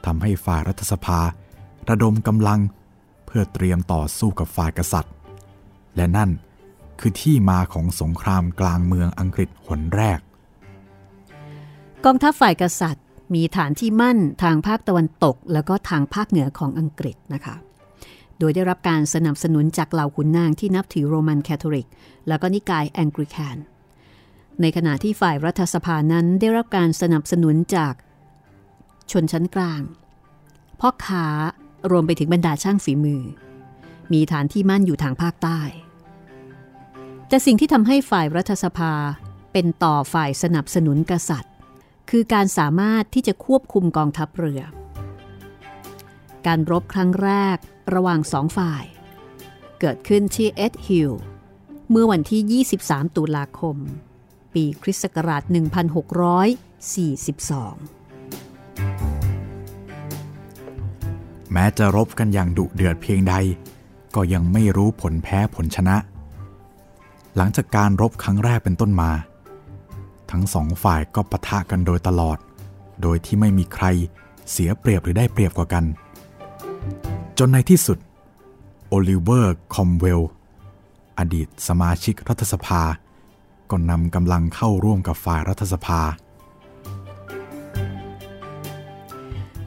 [0.05, 1.19] ทำให้ฝ่ายรัฐสภา
[1.89, 2.59] ระดมกำลัง
[3.25, 5.13] เพื่อเตรียมต่อสู้กับฝ่ายกษัตริย์
[5.95, 6.29] และนั่น
[6.99, 10.19] คือที่มาของสงครามกลางเมืองอังกฤษหนแรก
[12.05, 17.55] กองทัพฝ่ายกษัตริย์ มีฐานที่มั่นทางภาคตะวันตก แล้วก็ทางภาคเหนือของอังกฤษนะคะ
[18.39, 21.87] โดยได้รับการสนับสนุนจากเหล่าขุนนางที่นับถือโรมันคาทอลิก
[22.27, 23.57] แล้วก็นิกายแองกิแคน
[24.61, 27.93] ในขณะที่ฝ่ายรัฐสภานั้นได้รับการสนับสนุนจาก
[29.11, 29.81] ชนชั้นกลาง
[30.79, 31.25] พ่อค้า
[31.91, 33.21] รวมไปถึงบรรดาช่างฝีมือ
[34.13, 35.59] มีฐานที่มั่นอยู่ทางภาคใต้
[37.27, 38.93] แต่สิ่งที่ทำให้ฝ่ายรัฐสภา
[39.53, 41.53] เป็นต่อฝ่ายสนับสนุนกษัตริย์
[42.09, 44.61] คือการสามารถที่จะควบคุมกองทัพเรือ
[46.47, 47.57] การรบครั้งแรก
[47.93, 48.83] ระหว่างสองฝ่าย
[49.79, 51.11] เกิดขึ้นที่เอ็ดฮิล
[51.89, 53.77] เมื่อวันที่ 23 ตุลาคม
[54.53, 55.51] ปีคริสต์ศักราช 1642
[61.51, 63.33] แม้จะรบกันอย่างดุเดือดเพียงใด
[64.15, 65.97] ก็ยังไม่รู้ผลแพ้ผลชนะ
[67.35, 69.11] หลังจากการรบครั้งแรกเป็นต้นมา
[70.31, 72.37] ทั้งสองฝ่ายก็ปะทะกันโดยตลอด
[73.01, 73.85] โดยที่ไม่มีใคร
[74.51, 75.83] เสียเปรียบหรือได้เปรียบกว่ากัน
[77.37, 77.97] จนในที่สุด
[78.89, 80.21] โอลิเวอร์ ครอมเวล
[81.19, 82.81] อดีตสมาชิกรัฐสภา
[83.69, 86.01] ก็นำกำลังเข้าร่วมกับฝ่ายรัฐสภา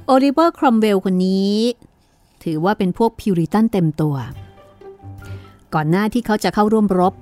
[0.07, 1.55] โอลิเวอร์ ครอมเวลคนนี้
[2.45, 4.17] ถือว่าเป็นพวกพิวริตันเต็มตัว
[5.75, 7.15] ก่อนหน้าที่เขาจะเข้าร่วมรบ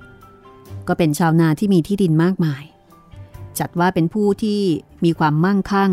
[0.88, 2.62] ก็เป็นชาวนาที่มีที่ดินมากมาย
[3.58, 4.60] จัดว่าเป็นผู้ที่
[5.04, 5.92] มีความมั่งคั่ง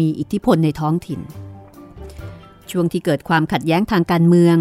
[0.00, 1.20] มีอิทธิพลในท้องถิ่น
[2.70, 4.56] ช่วงที่เกิดความขัดแย้งทางการเมือง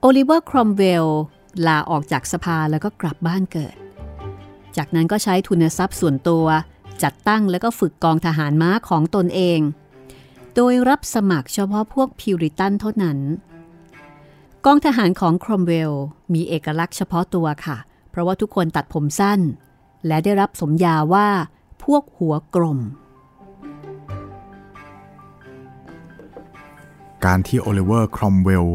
[0.00, 1.06] โอลิเวอร์ครอมเวล
[1.66, 3.76] ลาออกจากสภาแล้วก็กลับบ้านเกิด
[4.76, 6.46] จากนั้นก็ใช้ทุนทรัพย์ส่วนตัว
[7.02, 9.60] จัดตั้งแล้วก็ฝึกกองทหารม้าของตนเอง
[10.54, 13.18] โดยรับสมัครเฉพาะพวกพิวริตันเท่านั้น
[14.64, 15.92] กองทหารของครอมเวล
[16.34, 17.76] มีเอกลักษณ์เฉพาะตัวค่ะ
[18.10, 19.40] เพราะว่าทุกคนตัดผมสั้น
[20.06, 21.28] และได้รับสมญาว่า
[21.90, 22.80] พวกหัวกลม
[27.24, 28.66] การที่โอลิเวอร์ครอมเวล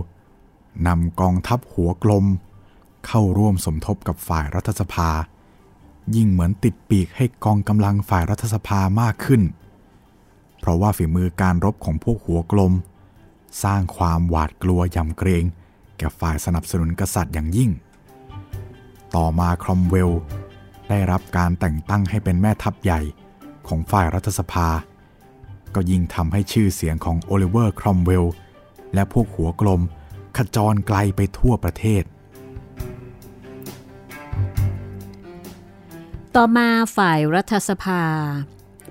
[0.88, 2.26] นำกองทัพหัวกลม
[3.08, 5.10] เข้าร่วมสมทบกับฝ่ายรัฐสภา
[6.16, 9.42] ยิ่งเหมือนติดปีกให้กองกำลังฝ่ายรัฐสภามากขึ้น
[10.60, 12.74] เพราะว่าฝีมือการรบของพวกหัวกลม
[13.64, 15.44] สร้างความหวาดกลัวยำเกรง
[15.98, 17.72] แก่ฝ่ายสนับสนุนกษัตริย์อย่างยิ่ง
[19.16, 20.12] ต่อมาครอมเวล
[20.90, 23.02] ได้รับการแต่งตั้งให้เป็นแม่ทัพใหญ่
[23.68, 24.68] ของฝ่ายรัฐสภา
[25.76, 28.26] ก็ยิ่งทำให้ชื่อเสียงของโอลิเวอร์ครอมเวล
[28.94, 29.82] และพวกหัวกลม
[30.38, 32.04] ขจรไกลไปทั่วประเทศ
[36.36, 38.04] ต่อมาฝ่ายรัฐสภา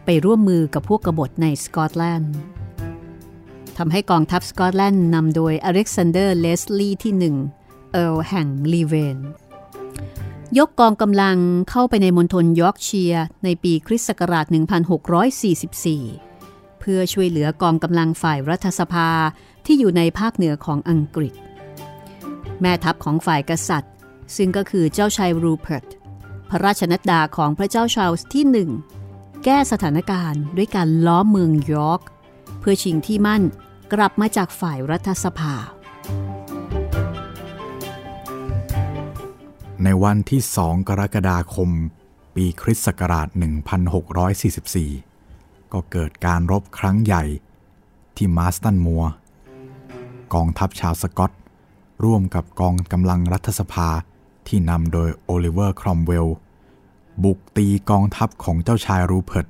[0.05, 2.37] ไปร่วมมือกับพวกกบฏในสกอตแลนด์
[3.79, 7.37] ทำให้กองทัพสกอตแลนด์นำโดยอเล็กซานเดอร์เลสลีย์ที่หนึ่ง
[7.93, 9.19] เอิร์ลแห่งลีเวน
[10.57, 11.39] ยกกองกำลัง
[11.71, 14.47] เข้าไปในมณฑลยอร์กเชียร์ในปีคริสต์ศักราช
[16.03, 19.11] 1644 เพื่อช่วยเหลือกองกำลังฝ่ายรัฐสภา
[19.67, 21.35] ที่อยู่ในภาคเหนือของอังกฤษ
[22.61, 23.93] แม่ทัพของฝ่ายกษัตริย์
[24.37, 25.87] ซึ่งก็คือเจ้าชายรูเพิร์ต
[26.51, 28.71] พระราชนัดดาของพระเจ้าชาลส์ที่หนึ่ง
[29.45, 32.01] แก้สถานการณ์ด้วยการล้อมเมืองยอร์ก
[32.61, 33.43] เพื่อชิงที่มั่น
[33.93, 35.55] กลับมาจากฝ่ายรัฐสภา
[39.85, 41.71] ในวันที่ 2 กรกฎาคม
[42.35, 43.29] ปีคริสต์ศักราช
[44.71, 47.25] 1644 ก็เกิดการรบครั้งใหญ่
[48.17, 49.05] ที่มาสตันมัว
[50.35, 51.33] กองทัพชาวสกอต
[52.05, 53.88] ร่วมกับกองกำลังรัฐสภา
[54.49, 56.29] ที่นำโดยโอลิเวอร์ครอมเวล
[57.25, 59.47] บุกตีกองทัพของเจ้าชายรูเพิร์ต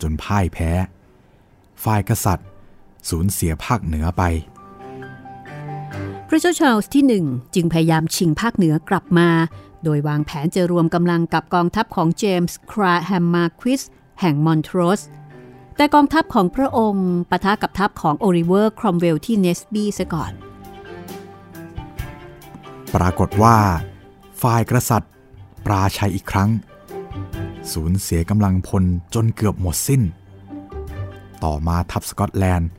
[0.00, 0.70] จนพ่ายแพ้
[1.84, 2.48] ฝ่ายกษัตริย์
[3.08, 4.22] สูญเสียภาคเหนือไป
[6.28, 9.28] พระเจ้าชาลส์ที่หนึ่งจึงพยายามชิงภาคเหนือกลับมา
[9.86, 13.82] โดยวางแผนจะรวมกำลังกับกองทัพของเจมส์ แกรแฮมมาร์ควิส
[14.20, 15.00] แห่งมอนทรอส
[15.76, 20.32] แต่กองทัพของพระองค์ปะทะกับทัพของโอลิเวอร์ครอมเวลที่เนสบีซะก่อน
[22.94, 23.56] ปรากฏว่า
[24.42, 25.12] ฝ่ายกษัตริย์
[25.64, 26.50] ปราชัยอีกครั้ง
[27.72, 30.02] สูญเสียกำลังพลจนเกือบหมดสิ้น
[31.44, 32.70] ต่อมาทัพสกอตแลนด์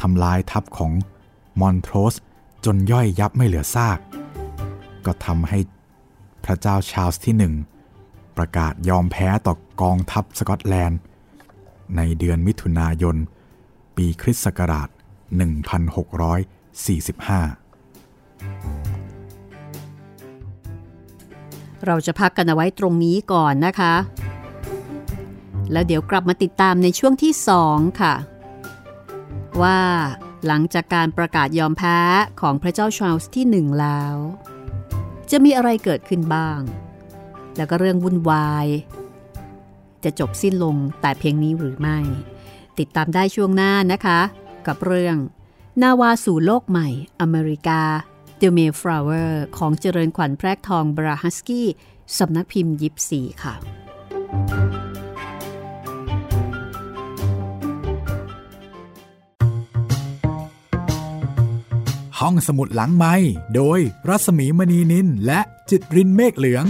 [0.00, 0.92] ทำลายทัพของ
[1.60, 2.14] มอนโทรส
[2.64, 3.98] จนย่อยยับไม่เหลือซาก
[5.06, 5.58] ก็ทำให้
[6.44, 7.54] พระเจ้าชาร์ลส์ที่หนึ่ง
[8.36, 11.00] ประกาศยอมแพ้ต่อกองทัพสกอตแลนด์
[11.96, 13.16] ในเดือนมิถุนายน
[13.96, 14.94] ปีคริสต์ศักราช 1645
[21.86, 23.94] เราจะพักกันเอาไว้ตรงนี้ก่อนนะคะ
[25.72, 27.32] แล้วเดี๋ยวกลับมาติดตามในช่วงที่
[27.66, 28.14] 2 ค่ะ
[29.62, 29.78] ว่า
[30.46, 31.98] หลังจากการประกาศยอมแพ้
[32.40, 34.16] ของพระเจ้าชาร์ลส์ที่หนึ่งแล้ว
[35.30, 36.60] จะมีอะไรเกิดขึ้นบ้าง
[37.56, 38.66] แล้วก็เรื่องวุ่นวาย
[40.04, 41.98] จะจบสิ้นลงแต่เพียงนี้หรือไม่
[42.78, 44.20] ติดตามได้ช่วงหน้านะคะ
[44.66, 45.16] กับเรื่อง
[45.82, 46.88] นาวาสู่โลกใหม่
[47.20, 47.82] อเมริกา
[48.40, 51.68] The Mayflower ของเจริญขวัญแพรกทองบราฮัสกี้
[52.18, 53.54] สำนักพิมพ์ยิปซีค่ะ
[62.24, 63.14] ห้องสมุดหลังไม้
[63.56, 66.64] โดยรัสมีมณีนินและจิตรินเมฆเหลือง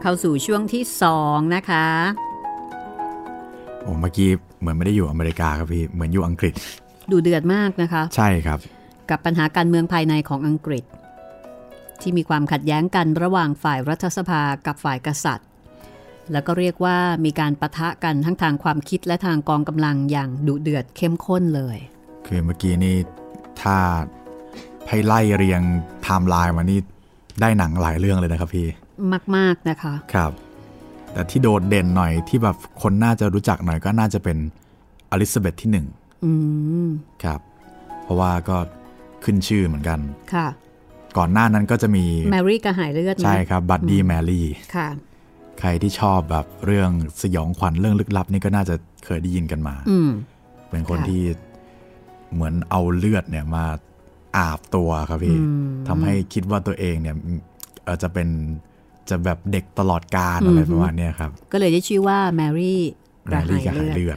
[0.00, 0.84] เข้าสู่ช่วงที่
[1.18, 1.86] 2นะคะ
[3.82, 6.54] โอ้เมื่อกี้เหมือนไม่ได้อยู่อเมริกาครับพี่ เหมือนอยู่อังกฤษ
[7.10, 8.58] ดูเดือดมากนะคะ ใช่ครับ
[9.10, 10.84] กับปัญหาการเมืองภายในของอังกฤษ
[12.00, 15.47] ที่มีความขัดแย้งกันระหว่างฝ่ายรัฐสภากับฝ่ายกษัตริย์
[16.32, 21.78] แล้วก็เรียกว่ามีการประทะกันทั้งทางความคิดและทางกองกำลังอย่างดุเดือดเข้มข้นเลย
[22.26, 22.96] คือเมื่อกี้นี่
[23.62, 23.76] ถ้า
[24.88, 25.60] ให้ไล่เรียง
[26.02, 26.80] ไทม์ไลน์มานี่
[27.40, 28.66] ได้หนังหลายเรื่องเลยนะครับพี่
[29.36, 30.32] มาก ๆ นะคะ ครับ
[31.12, 34.36] แต่ที่โดดเด่นหน่อยที่แบบคนน่าจะรู้จักหน่อยก็น่าจะเป็น
[35.10, 35.86] อลิซาเบธที่หนึ่ง
[36.24, 36.32] อื
[36.86, 36.88] ม
[37.24, 37.40] ครับ
[38.02, 38.56] เพราะว่าก็
[39.24, 39.98] ขึ้นชื่อเหมือนกัน
[40.34, 40.48] ค่ะ
[41.18, 44.88] ก่อนหน้านั้นก็จะมีแมรี่กระหายเลือดนะใช่ครับ Bloody Mary ค่ะ
[45.60, 46.90] ใครที่ชอบแบบเรื่อง
[47.22, 50.10] สยองขวัญเรื่องลึกลับนี่ก็น่าจะเคยได้ยินกันมาอืม
[50.70, 51.22] เป็นคนค่ะที่
[52.34, 53.64] เหมือนเอาเลือดเนี่ยมา
[54.36, 57.16] อาบตัวครับพี่อืมทำให้คิดว่าตัวเองเนี่ย
[57.84, 58.28] เอ่อจะเป็น
[59.08, 62.80] จะแบบเด็กตลอดกาลอะไรประมาณเนี้ยครับ ก็เลยได้ชื่อว่าแมรี่
[63.30, 64.16] กแมระหารี่ยกับหายเลือดเลือด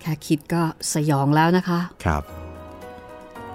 [0.00, 0.62] แค่คิดก็
[0.94, 2.22] สยองแล้วนะคะครับ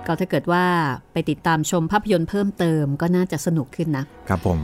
[0.06, 0.66] ก็ถ้าเกิดว่า
[1.12, 4.60] ไปติดตามชมภาพยนตร์เพิ่มเติมก็น่าจะสนุกขึ้นนะครับผม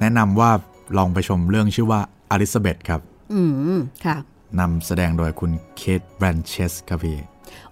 [0.00, 0.50] แนะนำว่า
[0.98, 2.00] ลองไปชมเรื่องชื่อว่า
[2.30, 3.00] อลิซาเบธครับ
[3.32, 3.40] อื
[3.76, 4.16] ม ค่ะ
[4.60, 7.18] นำแสดงโดยคุณเคทแบลนเชตต์ครับพี่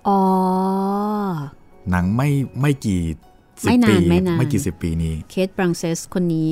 [0.06, 0.18] อ๋อ
[1.90, 2.28] หนังไม่
[2.60, 3.00] ไม่กี่
[3.62, 6.50] สิบไม่นานปีไม่นานไม่กี่สิบปีนี้ เคท แบลนเชตต์คนนี้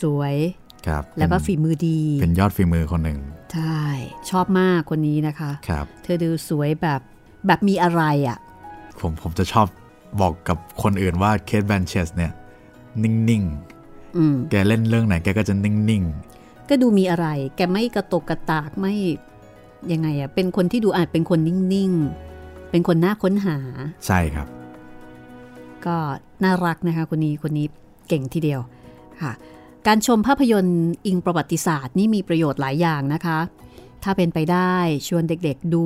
[0.00, 0.36] สวย
[0.86, 3.18] ครับแล้วก็เป็นฝีมือดี เป็นยอดฝีมือคนหนึ่ง
[3.52, 3.82] ใช่
[4.30, 7.00] ชอบมากคนนี้นะคะครับเธอดูสวยแบบ
[7.46, 8.38] แบบมีอะไรอะ่ะ
[9.00, 9.66] ผมผมจะชอบ
[10.20, 12.32] บอกกับคนอื่นว่าเคทแบลนเชตต์เนี่ย
[13.02, 13.71] นิ่งอืมๆ
[14.50, 16.04] แกเล่นเรื่องไหนแกก็จะนิ่ง
[16.68, 18.94] ก็ดูมีอะไร แกไม่กระตกกระตากไม่
[19.92, 24.46] ยังไงอะ่ะเป็นคนที่ดูอาจเป็นคนนิ่งๆ เป็นคนน่าค้นหาๆใช่ครับ
[25.86, 25.96] ก็
[26.44, 27.66] น่ารักนะคะคนนี้คนนี้
[28.08, 28.60] เก่งทีเดียว
[29.22, 29.32] ค่ะ
[29.86, 33.38] การชมภาพยนตร์อิงประวัติศาสตร์นี่มีประโยชน์หลายอย่างนะคะ
[34.04, 34.74] ถ้าเป็นไปได้
[35.08, 35.84] ชวนเด็กๆดู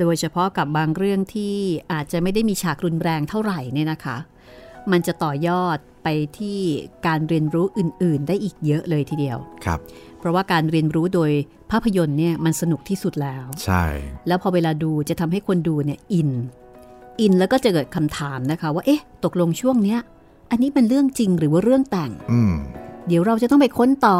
[0.00, 1.56] โดยเฉพาะกับบางเรื่องที่
[1.92, 4.16] อาจจะไม่ได้มีฉากรุนแรงเท่าไหร่เนี่ยนะคะ
[4.92, 6.58] มันจะต่อยอดไปที่
[7.06, 9.78] การเรียนรู้อื่น ๆ ได้อีกเยอะเลยทีเดียวครับ
[10.18, 11.30] เพราะว่าการเรียนรู้โดย
[11.70, 13.84] ภาพยนตร์เนี่ยมันสนุกที่สุดแล้ว ใช่
[14.28, 16.30] แล้วพอเวลาดูจะทำให้คนดูเนี่ยอิน
[17.20, 20.00] อินแล้วก็จะเกิดคำถามนะคะ ว่าเอ๊ะ ตกลงช่วงเนี้ย
[20.50, 22.54] อันนี้เป็นเรื่องจริงหรือว่าเรื่องแต่งอืม
[23.06, 24.18] เดี๋ยวเราจะต้องไปค้นต่อ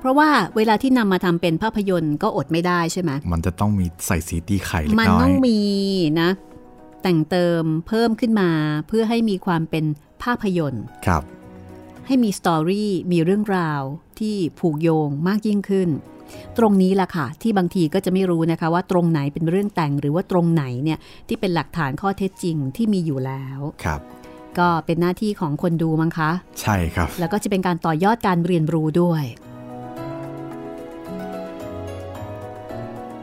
[0.00, 5.58] เพราะว่าเวลาที่นำมาทำเป็นภาพยนตร์ก็อดไม่ได้ใช่ไหมมันจะต้องมีใส่สีตีไข่เล็กมันน้อต้ยองมี
[6.20, 6.30] นะ
[7.04, 8.50] แต่งเติมเพิ่มขึ้นมา
[8.88, 9.84] เพื่อให้มีความเป็น
[10.22, 11.22] ภาพยนตร์ครับ
[12.06, 13.82] ให้มีสตอรี่มีเรื่องราว
[14.18, 15.88] ที่ผูกโยงมากยิ่งขึ้น
[16.58, 24.00] ตรงนี้ล่ะค่ะ ที่บางทีก็จะไม่รู้นะคะว่าตรงไหนเป็นเรื่องแต่งหรือว่าตรงไหนเนี่ยที่เป็นหลักฐานข้อเท็จจริงที่มีอยู่แล้วครับ
[24.58, 29.24] ก็เป็นหน้าที่ของคนดูมั้งคะ ใช่ครับ แล้วก็จะเป็นการต่อยอดการเรียนรู้ด้วย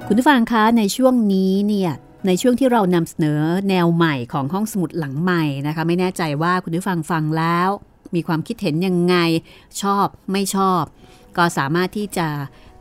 [0.08, 1.92] คุณผู้ฟังคะในช่วงนี้เนี่ย
[2.28, 7.70] ในช่วงที่เรานำเสนอแนวใหม่ของห้องสมุดหลังใหม่นะคะ ไม่แน่ใจว่าคุณผู้ฟังฟังแล้ว
[8.16, 9.16] มีความคิดเห็นยังไง
[9.82, 10.84] ชอบไม่ชอบ
[11.38, 12.28] ก็สามารถที่จะ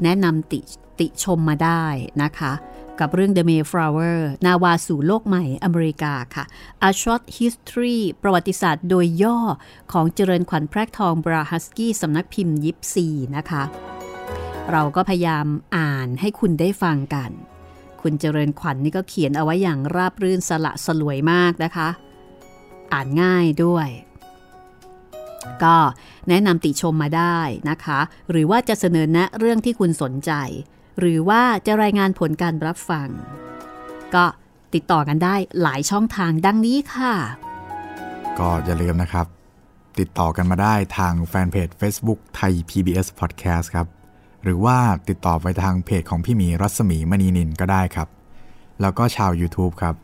[0.02, 0.60] แนะนำติ
[1.00, 1.84] ติชมมาได้
[2.22, 2.52] นะคะ
[3.00, 6.44] กับเรื่อง The Mayflower นาวาสู่โลกใหม่อเมริกาค่ะ
[6.88, 9.38] A Short History ประวัติศาสตร์โดยย่อ
[9.92, 13.62] ของเจริญขวัญแพรกทองบราฮัสกี้สำนักพิมพ์ยิปซีนะคะ
[14.72, 17.30] เราก็พยายามอ่านให้คุณได้ฟังกัน
[18.02, 21.88] คุณเจริญขวัญนนี่ก็เขียนเอาไว้อย่างราบรื่นสละสลวยมากนะคะ
[22.92, 23.88] อ่านง่ายด้วย
[25.64, 25.76] ก็
[26.28, 27.38] แนะนำติชมมาได้
[27.70, 30.32] นะคะ หรือว่าจะเสนอแนะเรื่องที่คุณสนใจ
[30.98, 33.08] หรือว่าจะรายงานผลการรับฟัง
[34.14, 34.26] ก็
[34.74, 37.14] ติดต่อกันได้หลายช่องทางดังนี้ค่ะ
[38.38, 39.26] ก็อย่าลืมนะครับ
[39.98, 43.99] ติดต่อกันมาได้ทางแฟนเพจ Facebook ไทย PBS Podcast ครับ
[44.42, 44.76] หรือว่า
[45.08, 48.08] ติดต่อไปทางเพจของพี่หมีรัศมีมณีนินก็ได้ครับ
[48.80, 49.94] แล้วก็ชาว YouTube ครับ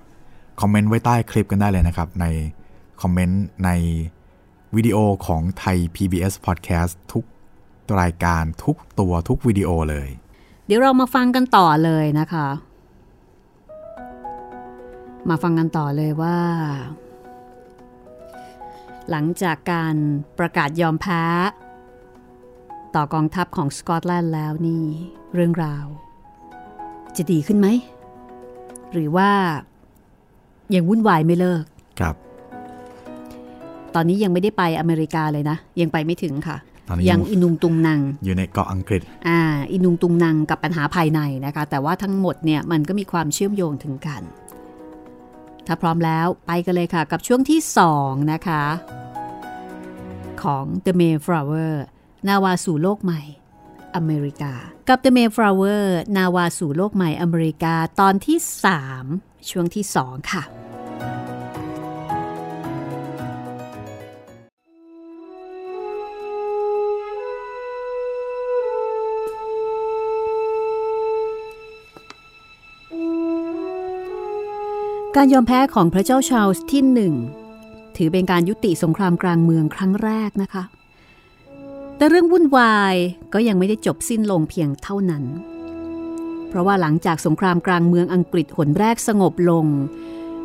[0.61, 2.25] คอมเมนต์ไว้ใต้คลิปกันได้เลยนะครับ ใน
[3.03, 3.71] คอมเมนต์ใน
[4.77, 7.25] วิดีโอของไทย PBS Podcast ทุก
[8.01, 10.09] รายการทุกตัวทุกวิดีโอเลย
[10.67, 12.49] เดี๋ยวเรามาฟังกันต่อเลยนะคะ
[15.29, 16.39] มาฟังกันต่อเลยว่า
[19.11, 19.95] หลังจากการ
[20.39, 21.23] ประกาศยอมแพ้
[22.97, 24.85] ต่อกองทัพของสกอตแลนด์แล้วนี่
[25.35, 25.87] เรื่องราว
[27.17, 27.69] จะดีขึ้นไหม
[28.93, 29.31] หรือว่า
[30.75, 31.65] ยังวุ่นวายไม่เลิก
[32.01, 32.15] ครับ
[33.95, 36.57] ตอนนี้ยังไม่ได้ไปอเมริกาเลยนะ ยังไปไม่ถึงค่ะ
[36.89, 39.41] ตอนนี้ยัยังงอินุงตุงนังอยู่ในเกาะอังกฤษ อ่า
[39.73, 44.23] อินุงตุงนังกับปัญหาภายในนะคะ แต่ว่าทั้งหมดเนี่ยมันก็มีความเชื่อมโยงถึงกัน
[45.67, 47.61] ถ้าพร้อมแล้วไปกันเลยค่ะ กับช่วงที่
[47.97, 48.65] 2 นะคะ
[50.43, 51.75] ของ The Mayflower
[52.29, 53.21] นาวาสู่โลกใหม่
[53.97, 54.53] อเมริกา
[54.89, 55.85] กับ The Mayflower
[56.17, 58.39] นาวาสู่โลกใหม่อเมริกาตอนที่
[58.95, 60.43] 3 ช่วงที่ 2 ค่ะ
[75.17, 77.15] การยอมแพ้ของพระเจ้าชาร์ลส์ที่หนึ่ง
[77.97, 80.65] ถือเป็นการยุติสงครามกลางเมืองครั้งแรกนะคะ
[81.97, 82.95] แต่เรื่องวุ่นวาย
[83.33, 85.25] ก็ยังไม่ได้จบสิ้นลงเพียงเท่านั้น
[86.49, 89.67] เพราะว่าหลังจากสงครามกลางเมืองอังกฤษหนแรกสงบลง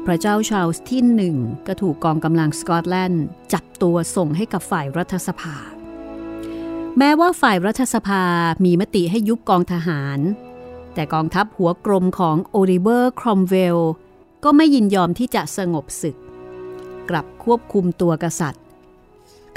[0.06, 1.36] พระเจ้าชาร์ลส์ที่หนึ่ง
[1.68, 5.56] ก็ถูกกองกำลังสกอตแลนด์จับตัวส่งให้กับฝ่ายรัฐสภา
[6.98, 8.24] แม้ว่าฝ่ายรัฐสภา
[8.66, 10.20] มีมติให้ยุบกองทหาร
[10.94, 13.78] แต่กองทัพหัวกลมของโอลิเวอร์ครอมเวล
[14.44, 16.18] ก็ไม่ยินยอมที่จะสงบศึก
[17.10, 18.64] กลับควบคุมตัวกษัตริย์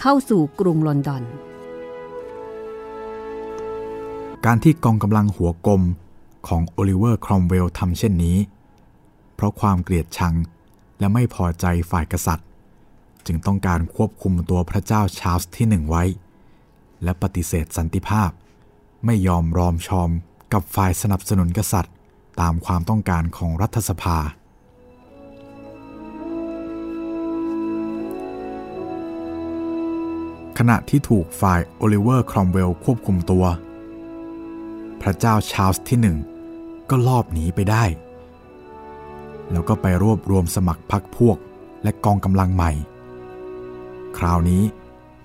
[0.00, 1.24] เข้าสู่กรุงลอนดอน
[4.48, 5.82] การที่กองกำลังหัวกลม
[6.48, 8.38] ของโอลิเวอร์ครอมเวลทำเช่นนี้
[9.34, 10.34] เพราะความเกลียดชัง
[10.98, 12.48] และไม่พอใจฝ่ายกษัตริย์
[13.26, 16.04] จึงต้องการควบคุมตัวพระเจ้าชาร์ลส์ที่หนึ่งไว้
[17.02, 18.30] และปฏิเสธสันติภาพ
[19.04, 20.10] ไม่ยอมรอมชอม
[20.52, 21.94] กับฝ่ายสนับสนุนกษัตริย์
[22.40, 24.18] ตามความต้องการของรัฐสภา
[30.58, 33.44] ขณะที่ถูกฝ่ายโอลิเวอร์ครอมเวลควบคุมตัว
[35.04, 36.18] พระเจ้าชาร์ลส์ที่หนึ่ง
[36.90, 37.84] ก็ลอบหนีไปได้
[39.50, 41.38] แล้วก็ไปรวบรวมสมัครพรรคพวก
[41.82, 42.72] และกองกำลังใหม่
[44.18, 44.62] คราวนี้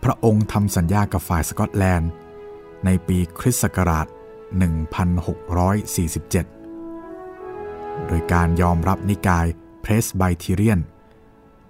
[0.04, 2.10] พระองค์ทำสัญญากับฝ่ายสกอตแลนด์
[2.86, 4.08] ในปีคริสต์ศักราช
[7.02, 9.46] 1647 โดยการยอมรับนิกาย
[9.82, 10.80] เพรสไบทีเรียน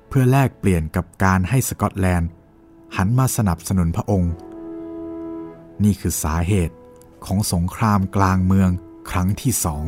[0.08, 2.30] เพื่อแลกเปลี่ยนกับการให้สกอตแลนด์
[2.98, 4.34] หันมาสนับสนุนพระองค์
[5.84, 6.76] นี่คือสาเหตุ
[7.26, 8.70] ของสงครามกลางเมือง
[9.10, 9.86] ครั้งที่สอง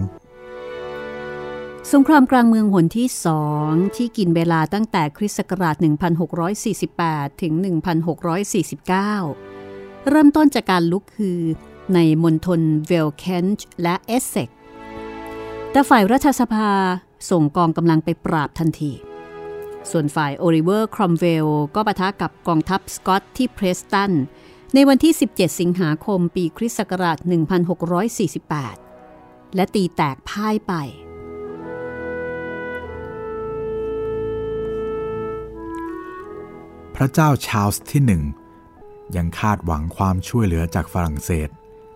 [1.93, 5.75] สงครามกลางเมืองหนที่สองที่กินเวลาตั้งแต่คริสต์ศักราช
[6.79, 7.53] 1648 ถึง
[9.21, 11.39] 1649 เริ่มต้นจากการลุกฮือ
[11.93, 14.49] ในมณฑลเวลส์ เคนต์และเอสเซ็กซ์
[15.71, 16.71] แต่ฝ่ายรัฐสภา
[17.29, 18.91] ส่งกองกำลังไปปราบทันที
[19.91, 24.11] ส่วนฝ่ายโอลิเวอร์ครอมเวลก็ปะทะกับกองทัพสกอตที่เพรสตัน
[24.75, 27.17] ในวันที่ 17 สิงหาคมปีคริสต์ศักราช
[28.77, 30.73] 1648 และตีแตกพ่ายไป
[36.95, 38.23] พระเจ้าชาลส์ที่หนึ่ง
[39.15, 41.49] ยังคาดหวังความช่วยเหลือจากฝรั่งเศส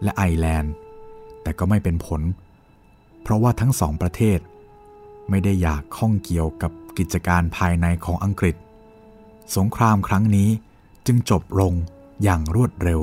[0.03, 0.73] และไอร์แลนด์
[1.41, 2.21] แต่ก็ไม่เป็นผล
[3.21, 4.39] เพราะว่าทั้งสองประเทศ
[5.29, 8.55] ไม่ได้อยากข้องเกี่ยวกับกิจการภายในของอังกฤษ
[9.55, 10.49] สงครามครั้งนี้
[11.05, 11.75] จึงจบลง
[12.23, 13.01] อย่างรวดเร็ว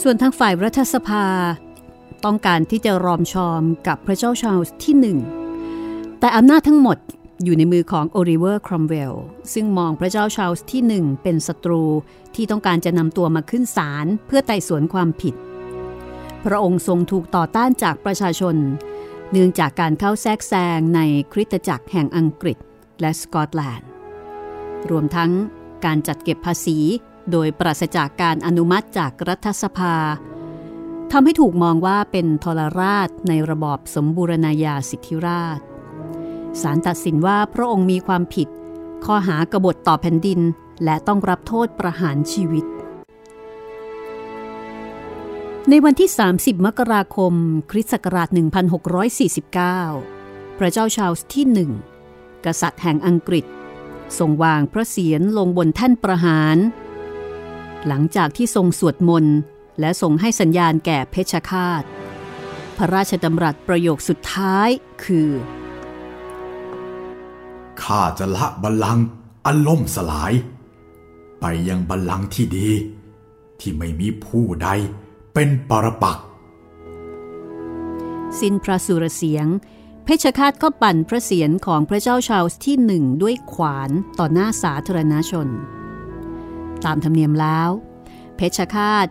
[0.00, 1.26] ส่วนทางฝ่ายรัฐสภา
[2.24, 5.18] ต้องการที่จะรอมชอมกับพระเจ้าชาลส์ที่หนึ่ง
[6.20, 6.98] แต่อำนาจทั้งหมด
[7.44, 9.14] อยู่ในมือของโอริเวอร์ครอมเวล
[9.52, 11.82] ซึ่งมองพระเจ้าชาลส์ที่หนึ่งเป็นศัตรู
[12.34, 15.34] ที่ต้องการจะนำตัวมาขึ้นศาลเพื่อไต่สวนความผิด
[16.44, 18.56] พระองค์ทรงถูกต่อต้านจากประชาชน
[19.34, 21.00] เนื่องจากการเข้าแทรกแซงใน
[21.32, 22.58] คริสตจักรแห่งอังกฤษ
[23.00, 23.88] และสกอตแลนด์
[24.90, 25.30] รวมทั้ง
[25.84, 26.78] การจัดเก็บภาษี
[27.30, 29.96] โดยปราศจากการอนุมัติจากรัฐสภา
[31.12, 35.60] ทำให้ถูกมองว่าเป็นทรราชในระบอบสมบูรณาญาสิทธิราช
[36.60, 38.48] ศาลตัดสินว่าพระองค์มีความผิด
[39.04, 40.40] ข้อหากบฏต่อแผ่นดิน
[40.84, 42.64] และต้องรับโทษประหารชีวิต
[45.74, 47.34] ในวันที่ 30 มกราคม
[47.70, 48.28] คริสต์ศักราช
[49.62, 51.70] 1649 พระเจ้าชาลส์ที่หนึ่ง
[52.44, 53.44] กษัตริย์แห่งอังกฤษ
[54.18, 56.56] ทรงวางพระเศียรลงบนแท่นประหาร
[57.86, 59.36] หลังจากที่ทรงสวดมนต์
[59.80, 61.82] และทรงให้สัญญาณแก่เพชฌฆาต
[62.76, 64.68] พระราชดำรัสประโยคสุดท้าย
[65.04, 65.30] คือ
[67.82, 69.06] ข้าจะละบัลลังก์
[69.46, 70.32] อันล่มสลาย
[71.40, 72.70] ไปยังบัลลังก์ที่ดี
[73.60, 74.70] ที่ไม่มีผู้ใด
[75.34, 76.18] เป็นปรปัก
[78.40, 79.46] สิ้นพระสุรเสียง
[80.04, 85.48] เพชฌฆาตก็ปั่นพระเศียรของพระเจ้าชาวที่หนึ่งด้วยขวานต่อหน้าสาธารณชน
[86.84, 87.70] ตามธรรมเนียมแล้ว
[88.36, 89.06] เพชฌฆาต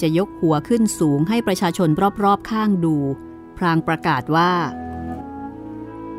[0.00, 1.88] จะยกหัวขึ้นสูงให้ประชาชน
[2.24, 2.96] รอบๆข้างดู
[3.58, 4.52] พรางประกาศว่า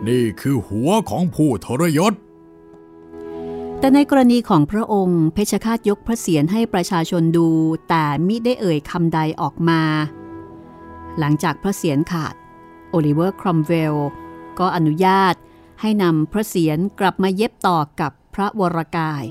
[0.07, 2.13] นี่คือหัวของผู้ทรยศ
[3.81, 7.47] แต่ในกรณีของพระองค์ เพชฌฆาตยกพระเศียรให้ประชาชนดู
[7.89, 9.81] แต่มิได้เอ่ยคำใดออกมา
[11.19, 12.33] หลังจากพระเศียรขาด
[12.89, 13.95] โอลิเวอร์ครอมเวล
[14.59, 15.35] ก็อนุญาต
[15.81, 19.23] ให้นำพระเศียรกลับมาเย็บต่อกับพระวรกาย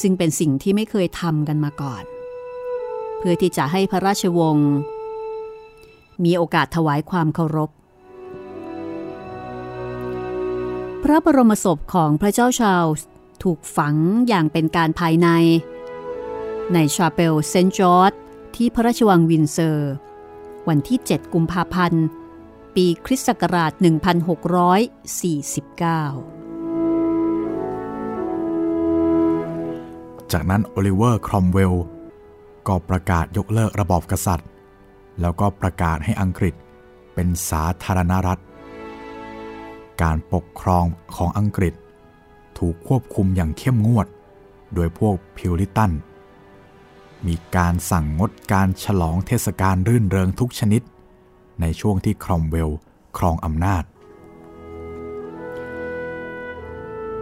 [0.00, 2.04] ซึ่งเป็นสิ่งที่ไม่เคยทำกันมาก่อน
[3.18, 4.70] เพื่อที่จะให้พระราชวงศ์
[6.24, 7.70] มีโอกาสถวายความเคารพ
[11.02, 13.06] พระบรมศพของพระเจ้าชาลส์
[13.50, 13.96] ถูกฝัง
[14.28, 15.28] อย่างเป็นการภายใน
[16.74, 18.12] ใน chapel เซนต์จอร์จ
[18.56, 19.92] ที่พระราชวังวินด์เซอร์
[20.68, 22.06] วันที่ 7 กุมภาพันธ์
[22.74, 23.80] ปีคริสต์ศักราช 1649
[30.32, 31.74] จากนั้นโอลิเวอร์ครอมเวล
[32.68, 34.48] ก็ประกาศยกเลิกระบอบกษัตริย์
[35.20, 36.54] แล้วก็ประกาศให้อังกฤษ
[37.14, 38.42] เป็นสาธารณรัฐ
[40.02, 40.84] การปกครอง
[41.16, 41.74] ของอังกฤษ
[42.58, 44.06] ถูกควบคุมอย่างเข้มงวด
[44.74, 45.92] โดยพวกพิวริตัน
[47.26, 50.82] มีการสั่งงดการฉลองเทศกาลรื่นเริงทุกชนิด
[51.60, 52.70] ในช่วงที่ครอมเวล
[53.18, 53.84] ครองอำนาจ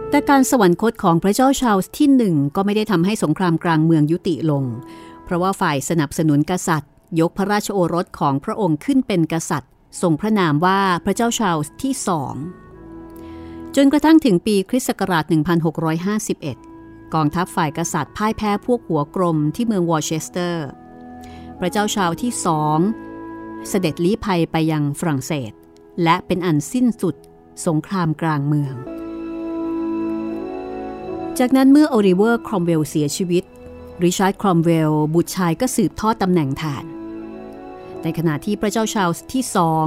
[0.09, 4.63] แต่การสวรรคตของพระเจ้าชาลส์ที่หนึ่งก็ไม่ได้ทำให้สงครามกลางเมืองยุติลง
[5.23, 9.71] เพราะว่าฝ่ายสนับสนุนกษัตริย์ ยกพระราชโอรสของพระองค์ขึ้นเป็นกษัตริย์
[10.01, 12.33] ทรงพระนามว่าพระเจ้าชาลส์ที่สอง
[13.77, 15.25] จนกระทั่งถึงปีคริสต์ศักราช
[16.39, 20.67] 1651 กองทัพฝ่ายกษัตริย์พ่ายแพ้พวกหัวกลมที่เมืองวอร์เซสเตอร์
[21.59, 22.79] พระเจ้าชาลส์ที่สอง
[23.69, 25.51] เสด็จลี้ภัยไปยังฝรั่งเศส
[26.03, 27.15] และเป็นอันสิ้นสุด
[27.67, 28.75] สงครามกลางเมือง
[31.39, 33.43] จากนั้นเมื่อโอลิเวอร์ครอมเวลเสียชีวิต
[34.03, 36.83] ริชาร์ดครอมเวลบุตรชายก็สืบทอดตำแหน่งแทน
[38.03, 39.85] ในขณะที่พระเจ้าชาวที่สอง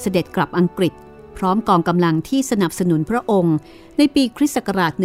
[0.00, 0.94] เสด็จกลับอังกฤษ
[1.38, 3.56] พร้อมกองกำลังที่สนับสนุนพระองค์
[3.98, 5.02] ในปีคริสต์ศักราช 1660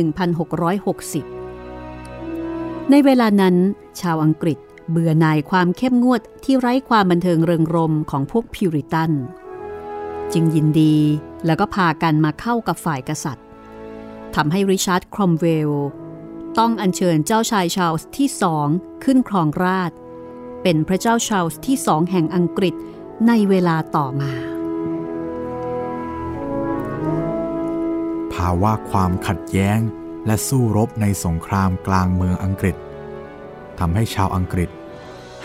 [2.90, 3.56] ในเวลานั้น
[4.02, 4.58] ชาวอังกฤษ
[4.92, 9.12] เบื่อหน่ายความเข้มงวดที่ไร้ความบันเทิงเริงรมของพวกพิวริตัน
[10.34, 10.96] จึงยินดี
[11.46, 13.46] แล้วก็พากันมาเข้ากับฝ่ายกษัตริย์
[14.36, 15.72] ทำให้ริชาร์ดครอมเวล
[16.58, 18.68] ต้องอัญเชิญเจ้าชายชาลส์ที่สอง
[19.04, 19.92] ขึ้นครองราช
[20.64, 22.74] เป็นพระเจ้าชาลส์ที่สองแห่งอังกฤษ
[23.28, 29.80] ในเวลาต่อมาาวะความขัดแย้ง
[30.26, 32.76] และสู้รบในสงครามกลางเมืองอังกฤษ
[33.80, 34.70] ทำให้ชาวอังกฤษ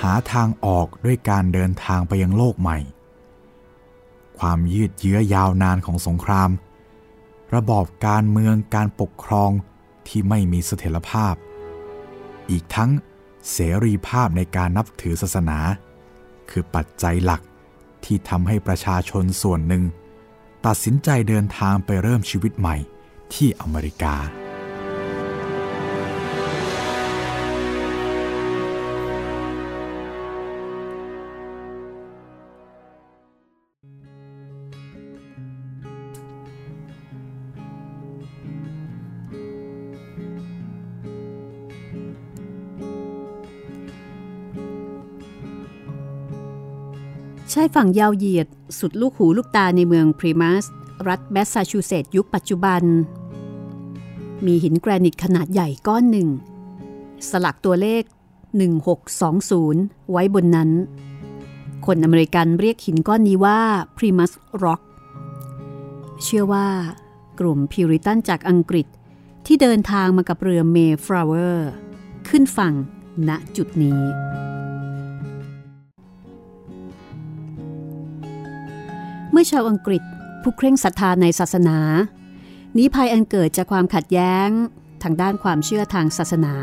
[0.01, 2.79] หาทางออกด้วยการเดินทางไปยังโลกใหม่
[4.39, 6.51] ความยืดเยื้อยาวนานของสงคราม
[7.55, 9.51] ระบอบการเมืองการปกครอง
[10.09, 11.35] ที่ไม่มีเสถียรภาพ
[12.51, 12.91] อีกทั้ง
[13.53, 15.59] เสรีภาพในการนับถือศาสนา
[16.51, 17.43] คือปัจจัยหลัก
[18.05, 19.83] ที่ทำให้ประชาชนส่วนหนึ่ง
[20.67, 22.77] ตัดสินใจเดินทางไปเริ่มชีวิตใหม่
[23.35, 48.49] ที่อเมริกาายฝั่งยาวเหยียด
[48.79, 50.65] สุดลูกหูลูกตาในเมืองพลีมัท
[51.09, 52.83] รัฐแมสซาชูเซตส์ยุคปัจจุบัน
[54.47, 56.29] มีหินแกรนิตขนาดใหญ่ก้อนหนึ่ง
[57.31, 58.03] สลักตัวเลข
[59.27, 60.71] 1620 ไว้บนนั้น
[61.87, 63.61] คนอเมริกันเรียกหินก้อนนี้ว่า
[63.97, 64.33] พลีมัท
[64.63, 64.81] ร็อก
[66.23, 66.69] เชื่อว่า
[67.41, 68.87] กลุ่มพิวริตันจากอังกฤษ
[69.47, 71.71] ที่เดินทางมากับเรือเมย์ฟลาวเวอร์
[72.29, 72.75] ขึ้นฝั่ง
[73.29, 74.01] ณจุดนี้
[79.31, 80.03] เมื่อชาวอังกฤษ
[80.43, 81.79] ผู้เคร่งศรัทธาในศาสนา
[82.77, 84.49] นี้ภัยอันเกิดจากความขัดแย้ง
[85.03, 86.55] ทางด้านความเชื่อทางศาสนา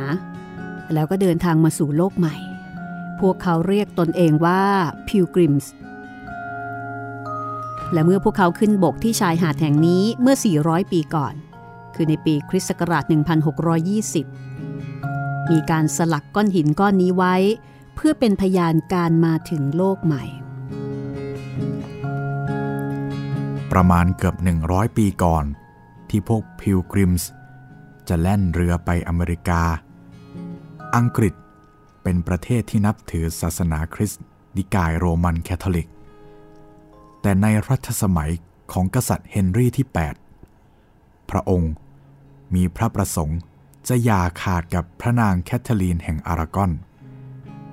[0.93, 2.35] แล้วก็เดินทางมาสู่โลกใหม่
[3.19, 4.63] พวกเขาเรียกตนเองว่า
[5.07, 5.71] พิวกริมส์
[7.93, 11.33] และเมื่อพวกเขาขึ้นบกที่ชายหาดแห่งนี้เมื่อ 400 ปีก่อน
[11.95, 13.03] คือในปีคริสต์ศักราช
[14.27, 17.35] 1620 มีการสลักก้อนหินก้อนนี้ไว้
[17.95, 20.23] เพื่อเป็นพยานการมาถึงโลกใหม่
[23.79, 24.35] ประมาณเกือบ
[24.67, 25.45] 100 ปีก่อน
[26.09, 27.29] ที่พวกพิลกริมส์
[28.07, 29.61] จะแล่นเรือไปอเมริกา
[30.95, 31.33] อังกฤษ
[32.03, 34.23] เป็นประเทศที่นับถือศาสนาคริสต์
[34.57, 35.89] นิกายโรมันแคทอลิก
[37.21, 38.31] แต่ในรัชสมัย
[38.71, 39.87] ของกษัตริย์เฮนรี่ที่
[40.59, 41.73] 8 พระองค์
[42.55, 43.39] มีพระประสงค์
[43.87, 46.71] จะหย่าขาดกับพระนางแคทเธอรีนแห่งอารากอน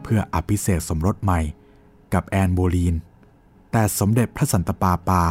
[0.03, 1.41] เพื่ออภิเษกสมรสใหม่
[2.15, 2.95] กับแอนโบลีน
[3.71, 5.23] แต่สมเด็จพระสันตะปาปา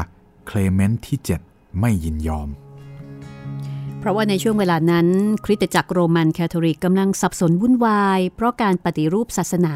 [0.48, 1.18] เคลเมนต์ที่
[1.48, 2.50] 7 ไม่ยินยอม
[4.00, 5.08] เพราะว่าในช่วงเวลานั้น
[5.46, 9.76] คริสตจักรโรมันแคทอลิกกำลังสับสนวุ่นวาย เพราะการปฏิรูปศาสนา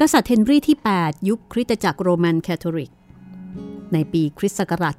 [0.00, 2.92] กษัตริย์เฮนรี่ที่ 8 ยุบคริสตจักรโรมันแคทอลิก
[3.92, 4.94] ในปีคริสต์ศักราช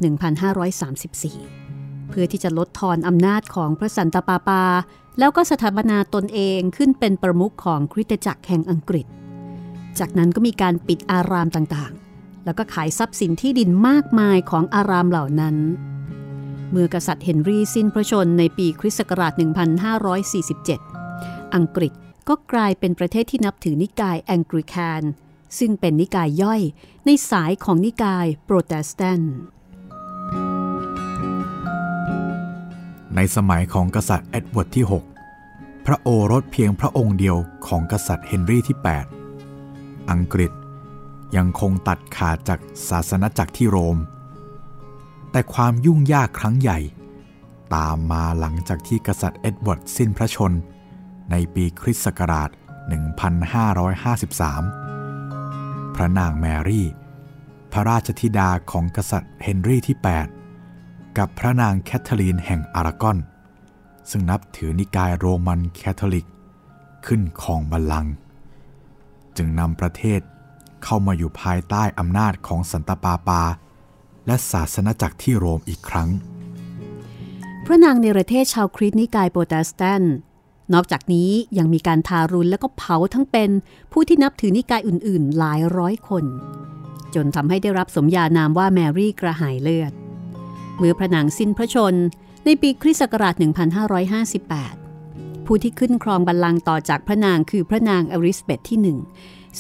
[0.82, 4.64] 1534 เพื่อที่จะลดทอนอำนาจของพระสันตะปาปา
[5.20, 9.06] แล้วก็สถาปนาตนเองขึ้นเป็นประมุขของคริสตจักรแห่งอังกฤษ
[10.00, 12.09] จากนั้นก็มีการปิดอารามต่างๆ
[12.50, 15.56] แล้วก็ขายทรัพย์สินที่ดินมากมายของอารามเหล่านั้น
[16.72, 19.34] เมื่อกษัตริย์เฮนรี่สิ้นพระชนม์ในปีคริสต์ศักราช
[20.84, 21.94] 1547 อังกฤษ
[22.28, 25.02] ก็กลายเป็นประเทศที่นับถือนิกายแองกลิคัน
[25.60, 26.62] ซึ่งเป็นนิกายย่อย
[27.06, 29.36] ในสายของนิกายโปรเตสแตนต์
[33.16, 34.86] ในสมัยของกษัตริย์เอ็ดเวิร์ดที่
[35.36, 37.38] 6 พระโอรสเพียงพระองค์เดียว
[37.68, 38.78] ของกษัตริย์เฮนรี่ที่
[39.44, 40.54] 8 อังกฤษ
[41.36, 42.60] ยังคงตัดขาดจาก
[42.90, 43.98] ศาสนจักรที่โรม
[45.32, 46.80] แต่ความยุ่งยากครั้งใหญ่
[47.76, 50.52] ตามมาหลังจากที่กษัตริย์เอ็ดเวิร์ดสิ้นพระชนม์
[51.32, 52.50] ในปีคริสต์ศักราช
[54.88, 56.88] 1553 พระนางแมรี่
[57.72, 59.98] พระราชธิดาของกษัตริย์เฮนรี่ที่
[60.58, 63.18] 8 กับพระนางแคทเธอรีนแห่งอารากอน
[64.10, 66.28] ซึ่งนับถือนิกายโรมันแคทอลิก
[67.06, 68.14] ขึ้นครองบัลลังก์
[69.38, 70.22] จึงนำประเทศ
[70.84, 73.42] เข้ามาอยู่ภายใต้อำนาจของสันตปาปา
[74.28, 76.10] และศาสนจักรที่โรมอีกครั้ง
[77.66, 80.16] พระนางในประเทศชาวคริสต์นิกายโปรเตสแตนต์
[80.74, 83.50] นอกจากนี้ยังมีการทารุณและก็เผาทั้งเป็น
[83.92, 86.24] ผู้ที่นับถือนิกายอื่นๆ หลายร้อยคน
[87.16, 89.92] จนทำให้ได้รับสมญานามว่าแมรี่กระหายเลือด
[90.78, 91.96] เมื่อพระนางสิ้นพระชนม์
[92.46, 98.98] ในปีคริสต์ศักราช 1558 ผู้ที่ขึ้นครองบัลลังก์ต่อจากพระนางคือพระนางอลิซาเบธที่หนึ่ง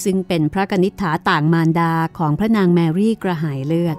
[0.03, 3.97] ซึ่งเป็นพระกนิษฐาต่างมารดาของพระนางแมรี่กระหายเลือด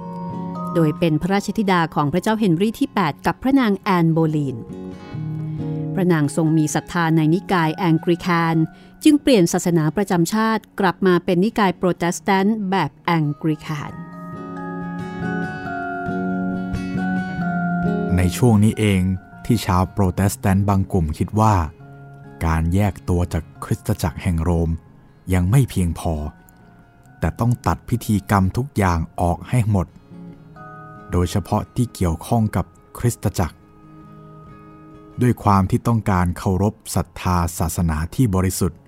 [0.74, 4.56] โดยเป็นพระราชธิดาของพระเจ้าเฮนรี่ที่ 8 กับพระนางแอนโบลีน
[5.94, 8.56] พระนางทรงมีศรัทธาในนิกายแองกลิคัน
[9.04, 13.92] จึงเปลี่ยนศาสนาประจำชาติกลับมาเป็นนิกายโปรเตสแตนต์แบบแองกลิคัน
[18.16, 19.02] ในช่วงนี้เอง
[19.44, 21.54] ที่ชาวโปรเตสแตนต์บางกลุ่มคิดว่า
[22.46, 24.70] การแยกตัวจากคริสตจักรแห่งโรม
[25.34, 26.14] ยังไม่เพียงพอ
[27.18, 29.86] แต่ต้องตัดพิธีกรรมทุกอย่างออกให้หมด
[31.10, 32.64] โดยเฉพาะที่เกี่ยวข้องกับ
[32.98, 33.56] คริสตจักร
[35.20, 38.80] ด้วยความที่ต้องการเคารพศรัทธาศาสนาที่บริสุทธิ์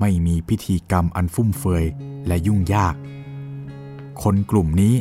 [0.00, 1.84] ไม่มีพิธีกรรมอันฟุ่มเฟือย
[2.26, 2.94] และยุ่งยาก
[4.22, 4.94] คนกลุ่มนี้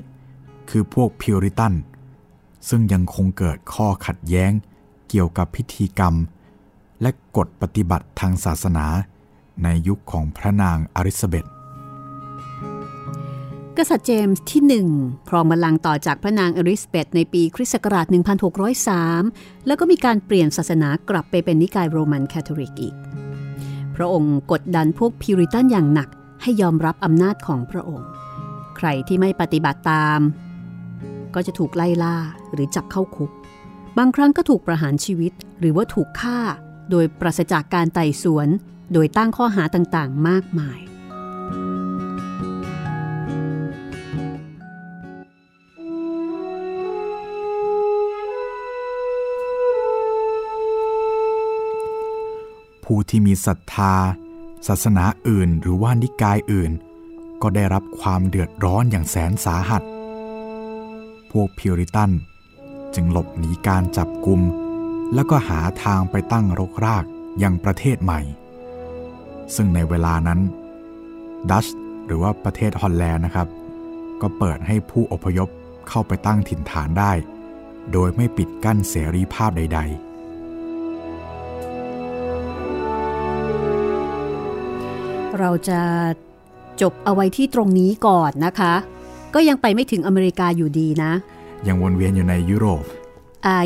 [0.69, 1.73] คือพวกพิวริตัน
[2.69, 4.51] ซึ่งยังคงเกิดข้อขัดแย้ง
[5.09, 6.15] เกี่ยวกับพิธีกรรม
[7.01, 8.85] และกฎปฏิบัติทางศาสนา
[9.63, 11.45] ในยุคของพระนางอลิซาเบธ
[13.77, 14.87] กษัตริย์เจมส์ที่หนึ่ง
[15.29, 18.05] ครองบัลลังก์ต่อจากพระนางอลิซาเบธในปีคริสต์ศักราช
[19.05, 22.95] 1603 แล้วก็มีการเปลี่ยนศาสนากลับไปเป็นนิกายโรมันแคทอลิกอีก
[23.95, 26.09] พระองค์กดดันพวกพิวริตันอย่างหนัก
[26.41, 28.07] ให้ยอมรับอำนาจของพระองค์
[28.77, 30.19] ใครที่ไม่ปฏิบัติตาม
[31.33, 32.15] ก็จะถูกไล่ล่า
[32.53, 33.31] หรือจับเข้าคุก
[33.97, 36.39] บางครั้งก็ถูกประหารชีวิตหรือว่าถูกฆ่า
[36.91, 38.47] โดยปราศจากการไต่สวน
[38.93, 40.79] โดยตั้งข้อหาต่างๆ มากมาย
[52.83, 53.95] ผู้ที่มีศรัทธา
[54.67, 56.71] ศาสนาอื่นหรือว่านิกายอื่น
[57.41, 59.83] ก็ได้รับความเดือดร้อนอย่างแสนสาหัส
[61.31, 62.11] พวกพิวริตัน
[62.95, 64.41] จึงหลบหนีการจับกลุ่ม
[65.13, 67.05] แล้วก็หาทางไปตั้งรกราก
[67.43, 68.21] ยังประเทศใหม่
[69.55, 70.39] ซึ่งในเวลานั้น
[71.49, 71.65] ดัช
[72.05, 73.47] หรือว่าประเทศฮอลแลนด์นะครับ
[74.21, 75.49] ก็เปิดให้ผู้อพยพ
[75.89, 77.11] เข้าไปตั้งถิ่นฐานได้
[77.91, 80.09] โดยไม่ปิดกั้นเสรีภาพใด ๆ
[85.39, 85.81] เราจะ
[86.81, 88.73] จบเอาไว้ที่ตรงนี้ก่อนนะคะ
[89.33, 91.11] ก็ยังไปไม่ถึงอเมริกาอยู่ดีนะ
[91.67, 92.98] ยังวนเวียนอยู่ในยุโรปอ่า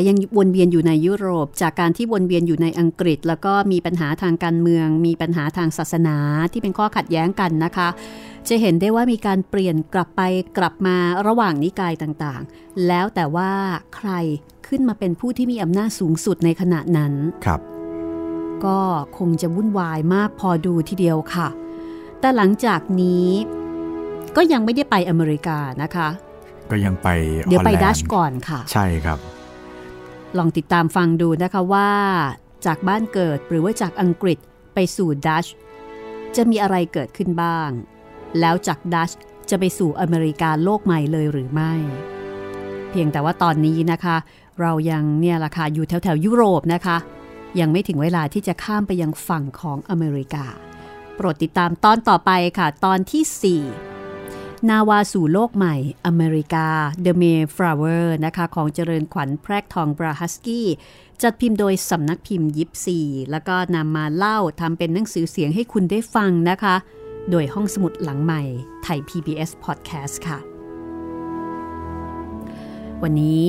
[0.06, 6.16] ยังวนเวียนอยู่ในยุโรป จากการที่วนเวียนอยู่ในอังกฤษ แล้วก็มีปัญหาทางการเมือง มีปัญหาทางศาสนา
[6.52, 7.88] ที่เป็นข้อขัดแย้งกันนะคะ
[8.48, 10.22] จะเห็นได้ว่ามีการเปลี่ยนกลับไป
[10.58, 10.96] กลับมา
[11.26, 13.50] ระหว่างนิกายต่างๆ แล้วแต่ว่า
[13.96, 14.10] ใคร
[14.68, 17.12] ขึ้นมาเป็นผู้ที่มีอำนาจสูงสุดในขณะนั้น
[17.44, 17.60] ครับ
[18.64, 18.78] ก็
[19.18, 21.48] คงจะวุ่นวายมากพอดูทีเดียวค่ะ
[22.20, 23.28] แต่หลังจากนี้
[24.36, 26.08] ก็ยังไม่ได้ไปอเมริกานะคะ
[26.70, 27.08] ก็ยังไป
[27.48, 29.18] เดี๋ยวไปฮอลแลนดัชก่อนค่ะ ใช่ครับ
[30.38, 31.90] ลองติดตามฟังดูนะคะว่า
[32.66, 34.38] จากบ้านเกิดหรือว่าจากอังกฤษ
[34.74, 35.46] ไปสู่ดัช
[36.36, 37.70] จะมีอะไรเกิดขึ้นบ้าง
[38.40, 39.10] แล้วจากดัช
[39.50, 41.72] จะไปสู่อเมริกาโลกใหม่เลยหรือไม่
[42.90, 44.16] เพียงแต่ว่าตอนนี้นะคะ
[44.60, 46.96] เรายังเนี่ยละค่ะอยู่แถวแถวยุโรปนะคะ
[47.60, 50.44] ยังไม่ถึงเวลาที่จะข้ามไปยังฝั่งของอเมริกา
[51.16, 53.93] โปรดติดตามตอนต่อไปค่ะ ตอนที่ 4
[54.70, 56.66] นาวาสู่โลกใหม่อเมริกา
[57.04, 60.68] The Mayflower นะคะของเจริญขวัญแพรกทองบราฮัสกี้
[61.22, 62.98] จัดพิมพ์โดยสำนักพิมพ์ยิปซี
[63.30, 66.76] แล้วก็นำมาเล่าทำเป็นหนังสือเสียงให้คุณได้ฟังนะคะ
[67.30, 68.42] โดยห้องสมุดหลังใหม่
[68.82, 70.38] ไทย PBS Podcast ค่ะ
[73.02, 73.48] วันนี้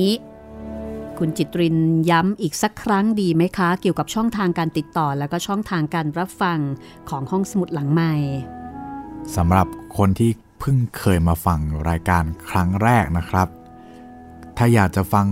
[1.18, 1.76] คุณจิตริน
[2.10, 6.58] ย้ำอีกสักครั้งดีไหมคะ เกี่ยวกับช่องทางการติดต่อแล้วก็ช่องทางการรับฟัง
[7.08, 8.14] ของห้องสมุดหลังใหม่
[9.36, 9.66] สำหรับ
[9.98, 13.48] คนที่ เพิ่งเคยมาฟังรายการครั้งแรกนะครับ
[14.56, 15.26] ถ้าอยากจะฟัง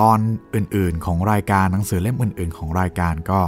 [0.00, 0.18] ตอน
[0.54, 3.40] อื่นๆ ของรายการหนังสือเล่มอื่น ๆ ของรายการก็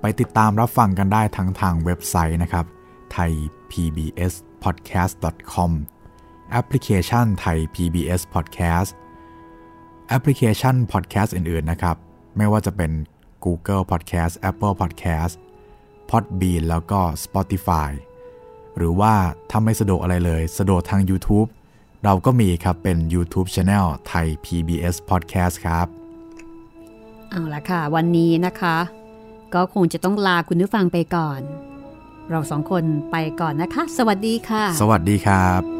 [0.00, 2.66] ไปติดตามรับฟังกันได้ทั้งทางเว็บไซต์นะครับ
[3.12, 3.32] ไทย
[3.70, 5.14] PBS podcast
[5.52, 5.72] com
[6.50, 8.90] แอปพลิเคชันไทย PBS podcast
[10.08, 11.96] แอปพลิเคชัน podcast อื่น ๆ นะครับ
[12.36, 12.92] ไม่ว่าจะเป็น
[13.44, 15.34] Google Podcast Apple Podcast
[16.10, 17.90] Podbean แล้วก็ Spotify
[18.76, 19.14] หรือว่า
[19.50, 21.48] ถ้าไม่สะดวกอะไรเลย สะดวกทาง YouTube
[22.04, 25.86] เราก็มีครับเป็น YouTube Channel ไทย PBS Podcast ครับ
[27.30, 28.76] เอาละค่ะ วันนี้นะคะ
[29.54, 31.40] ก็คงจะต้องลาคุณผู้ฟังไปก่อน
[32.30, 35.79] เราสองคนไปก่อนนะคะ สวัสดีค่ะ สวัสดีครับ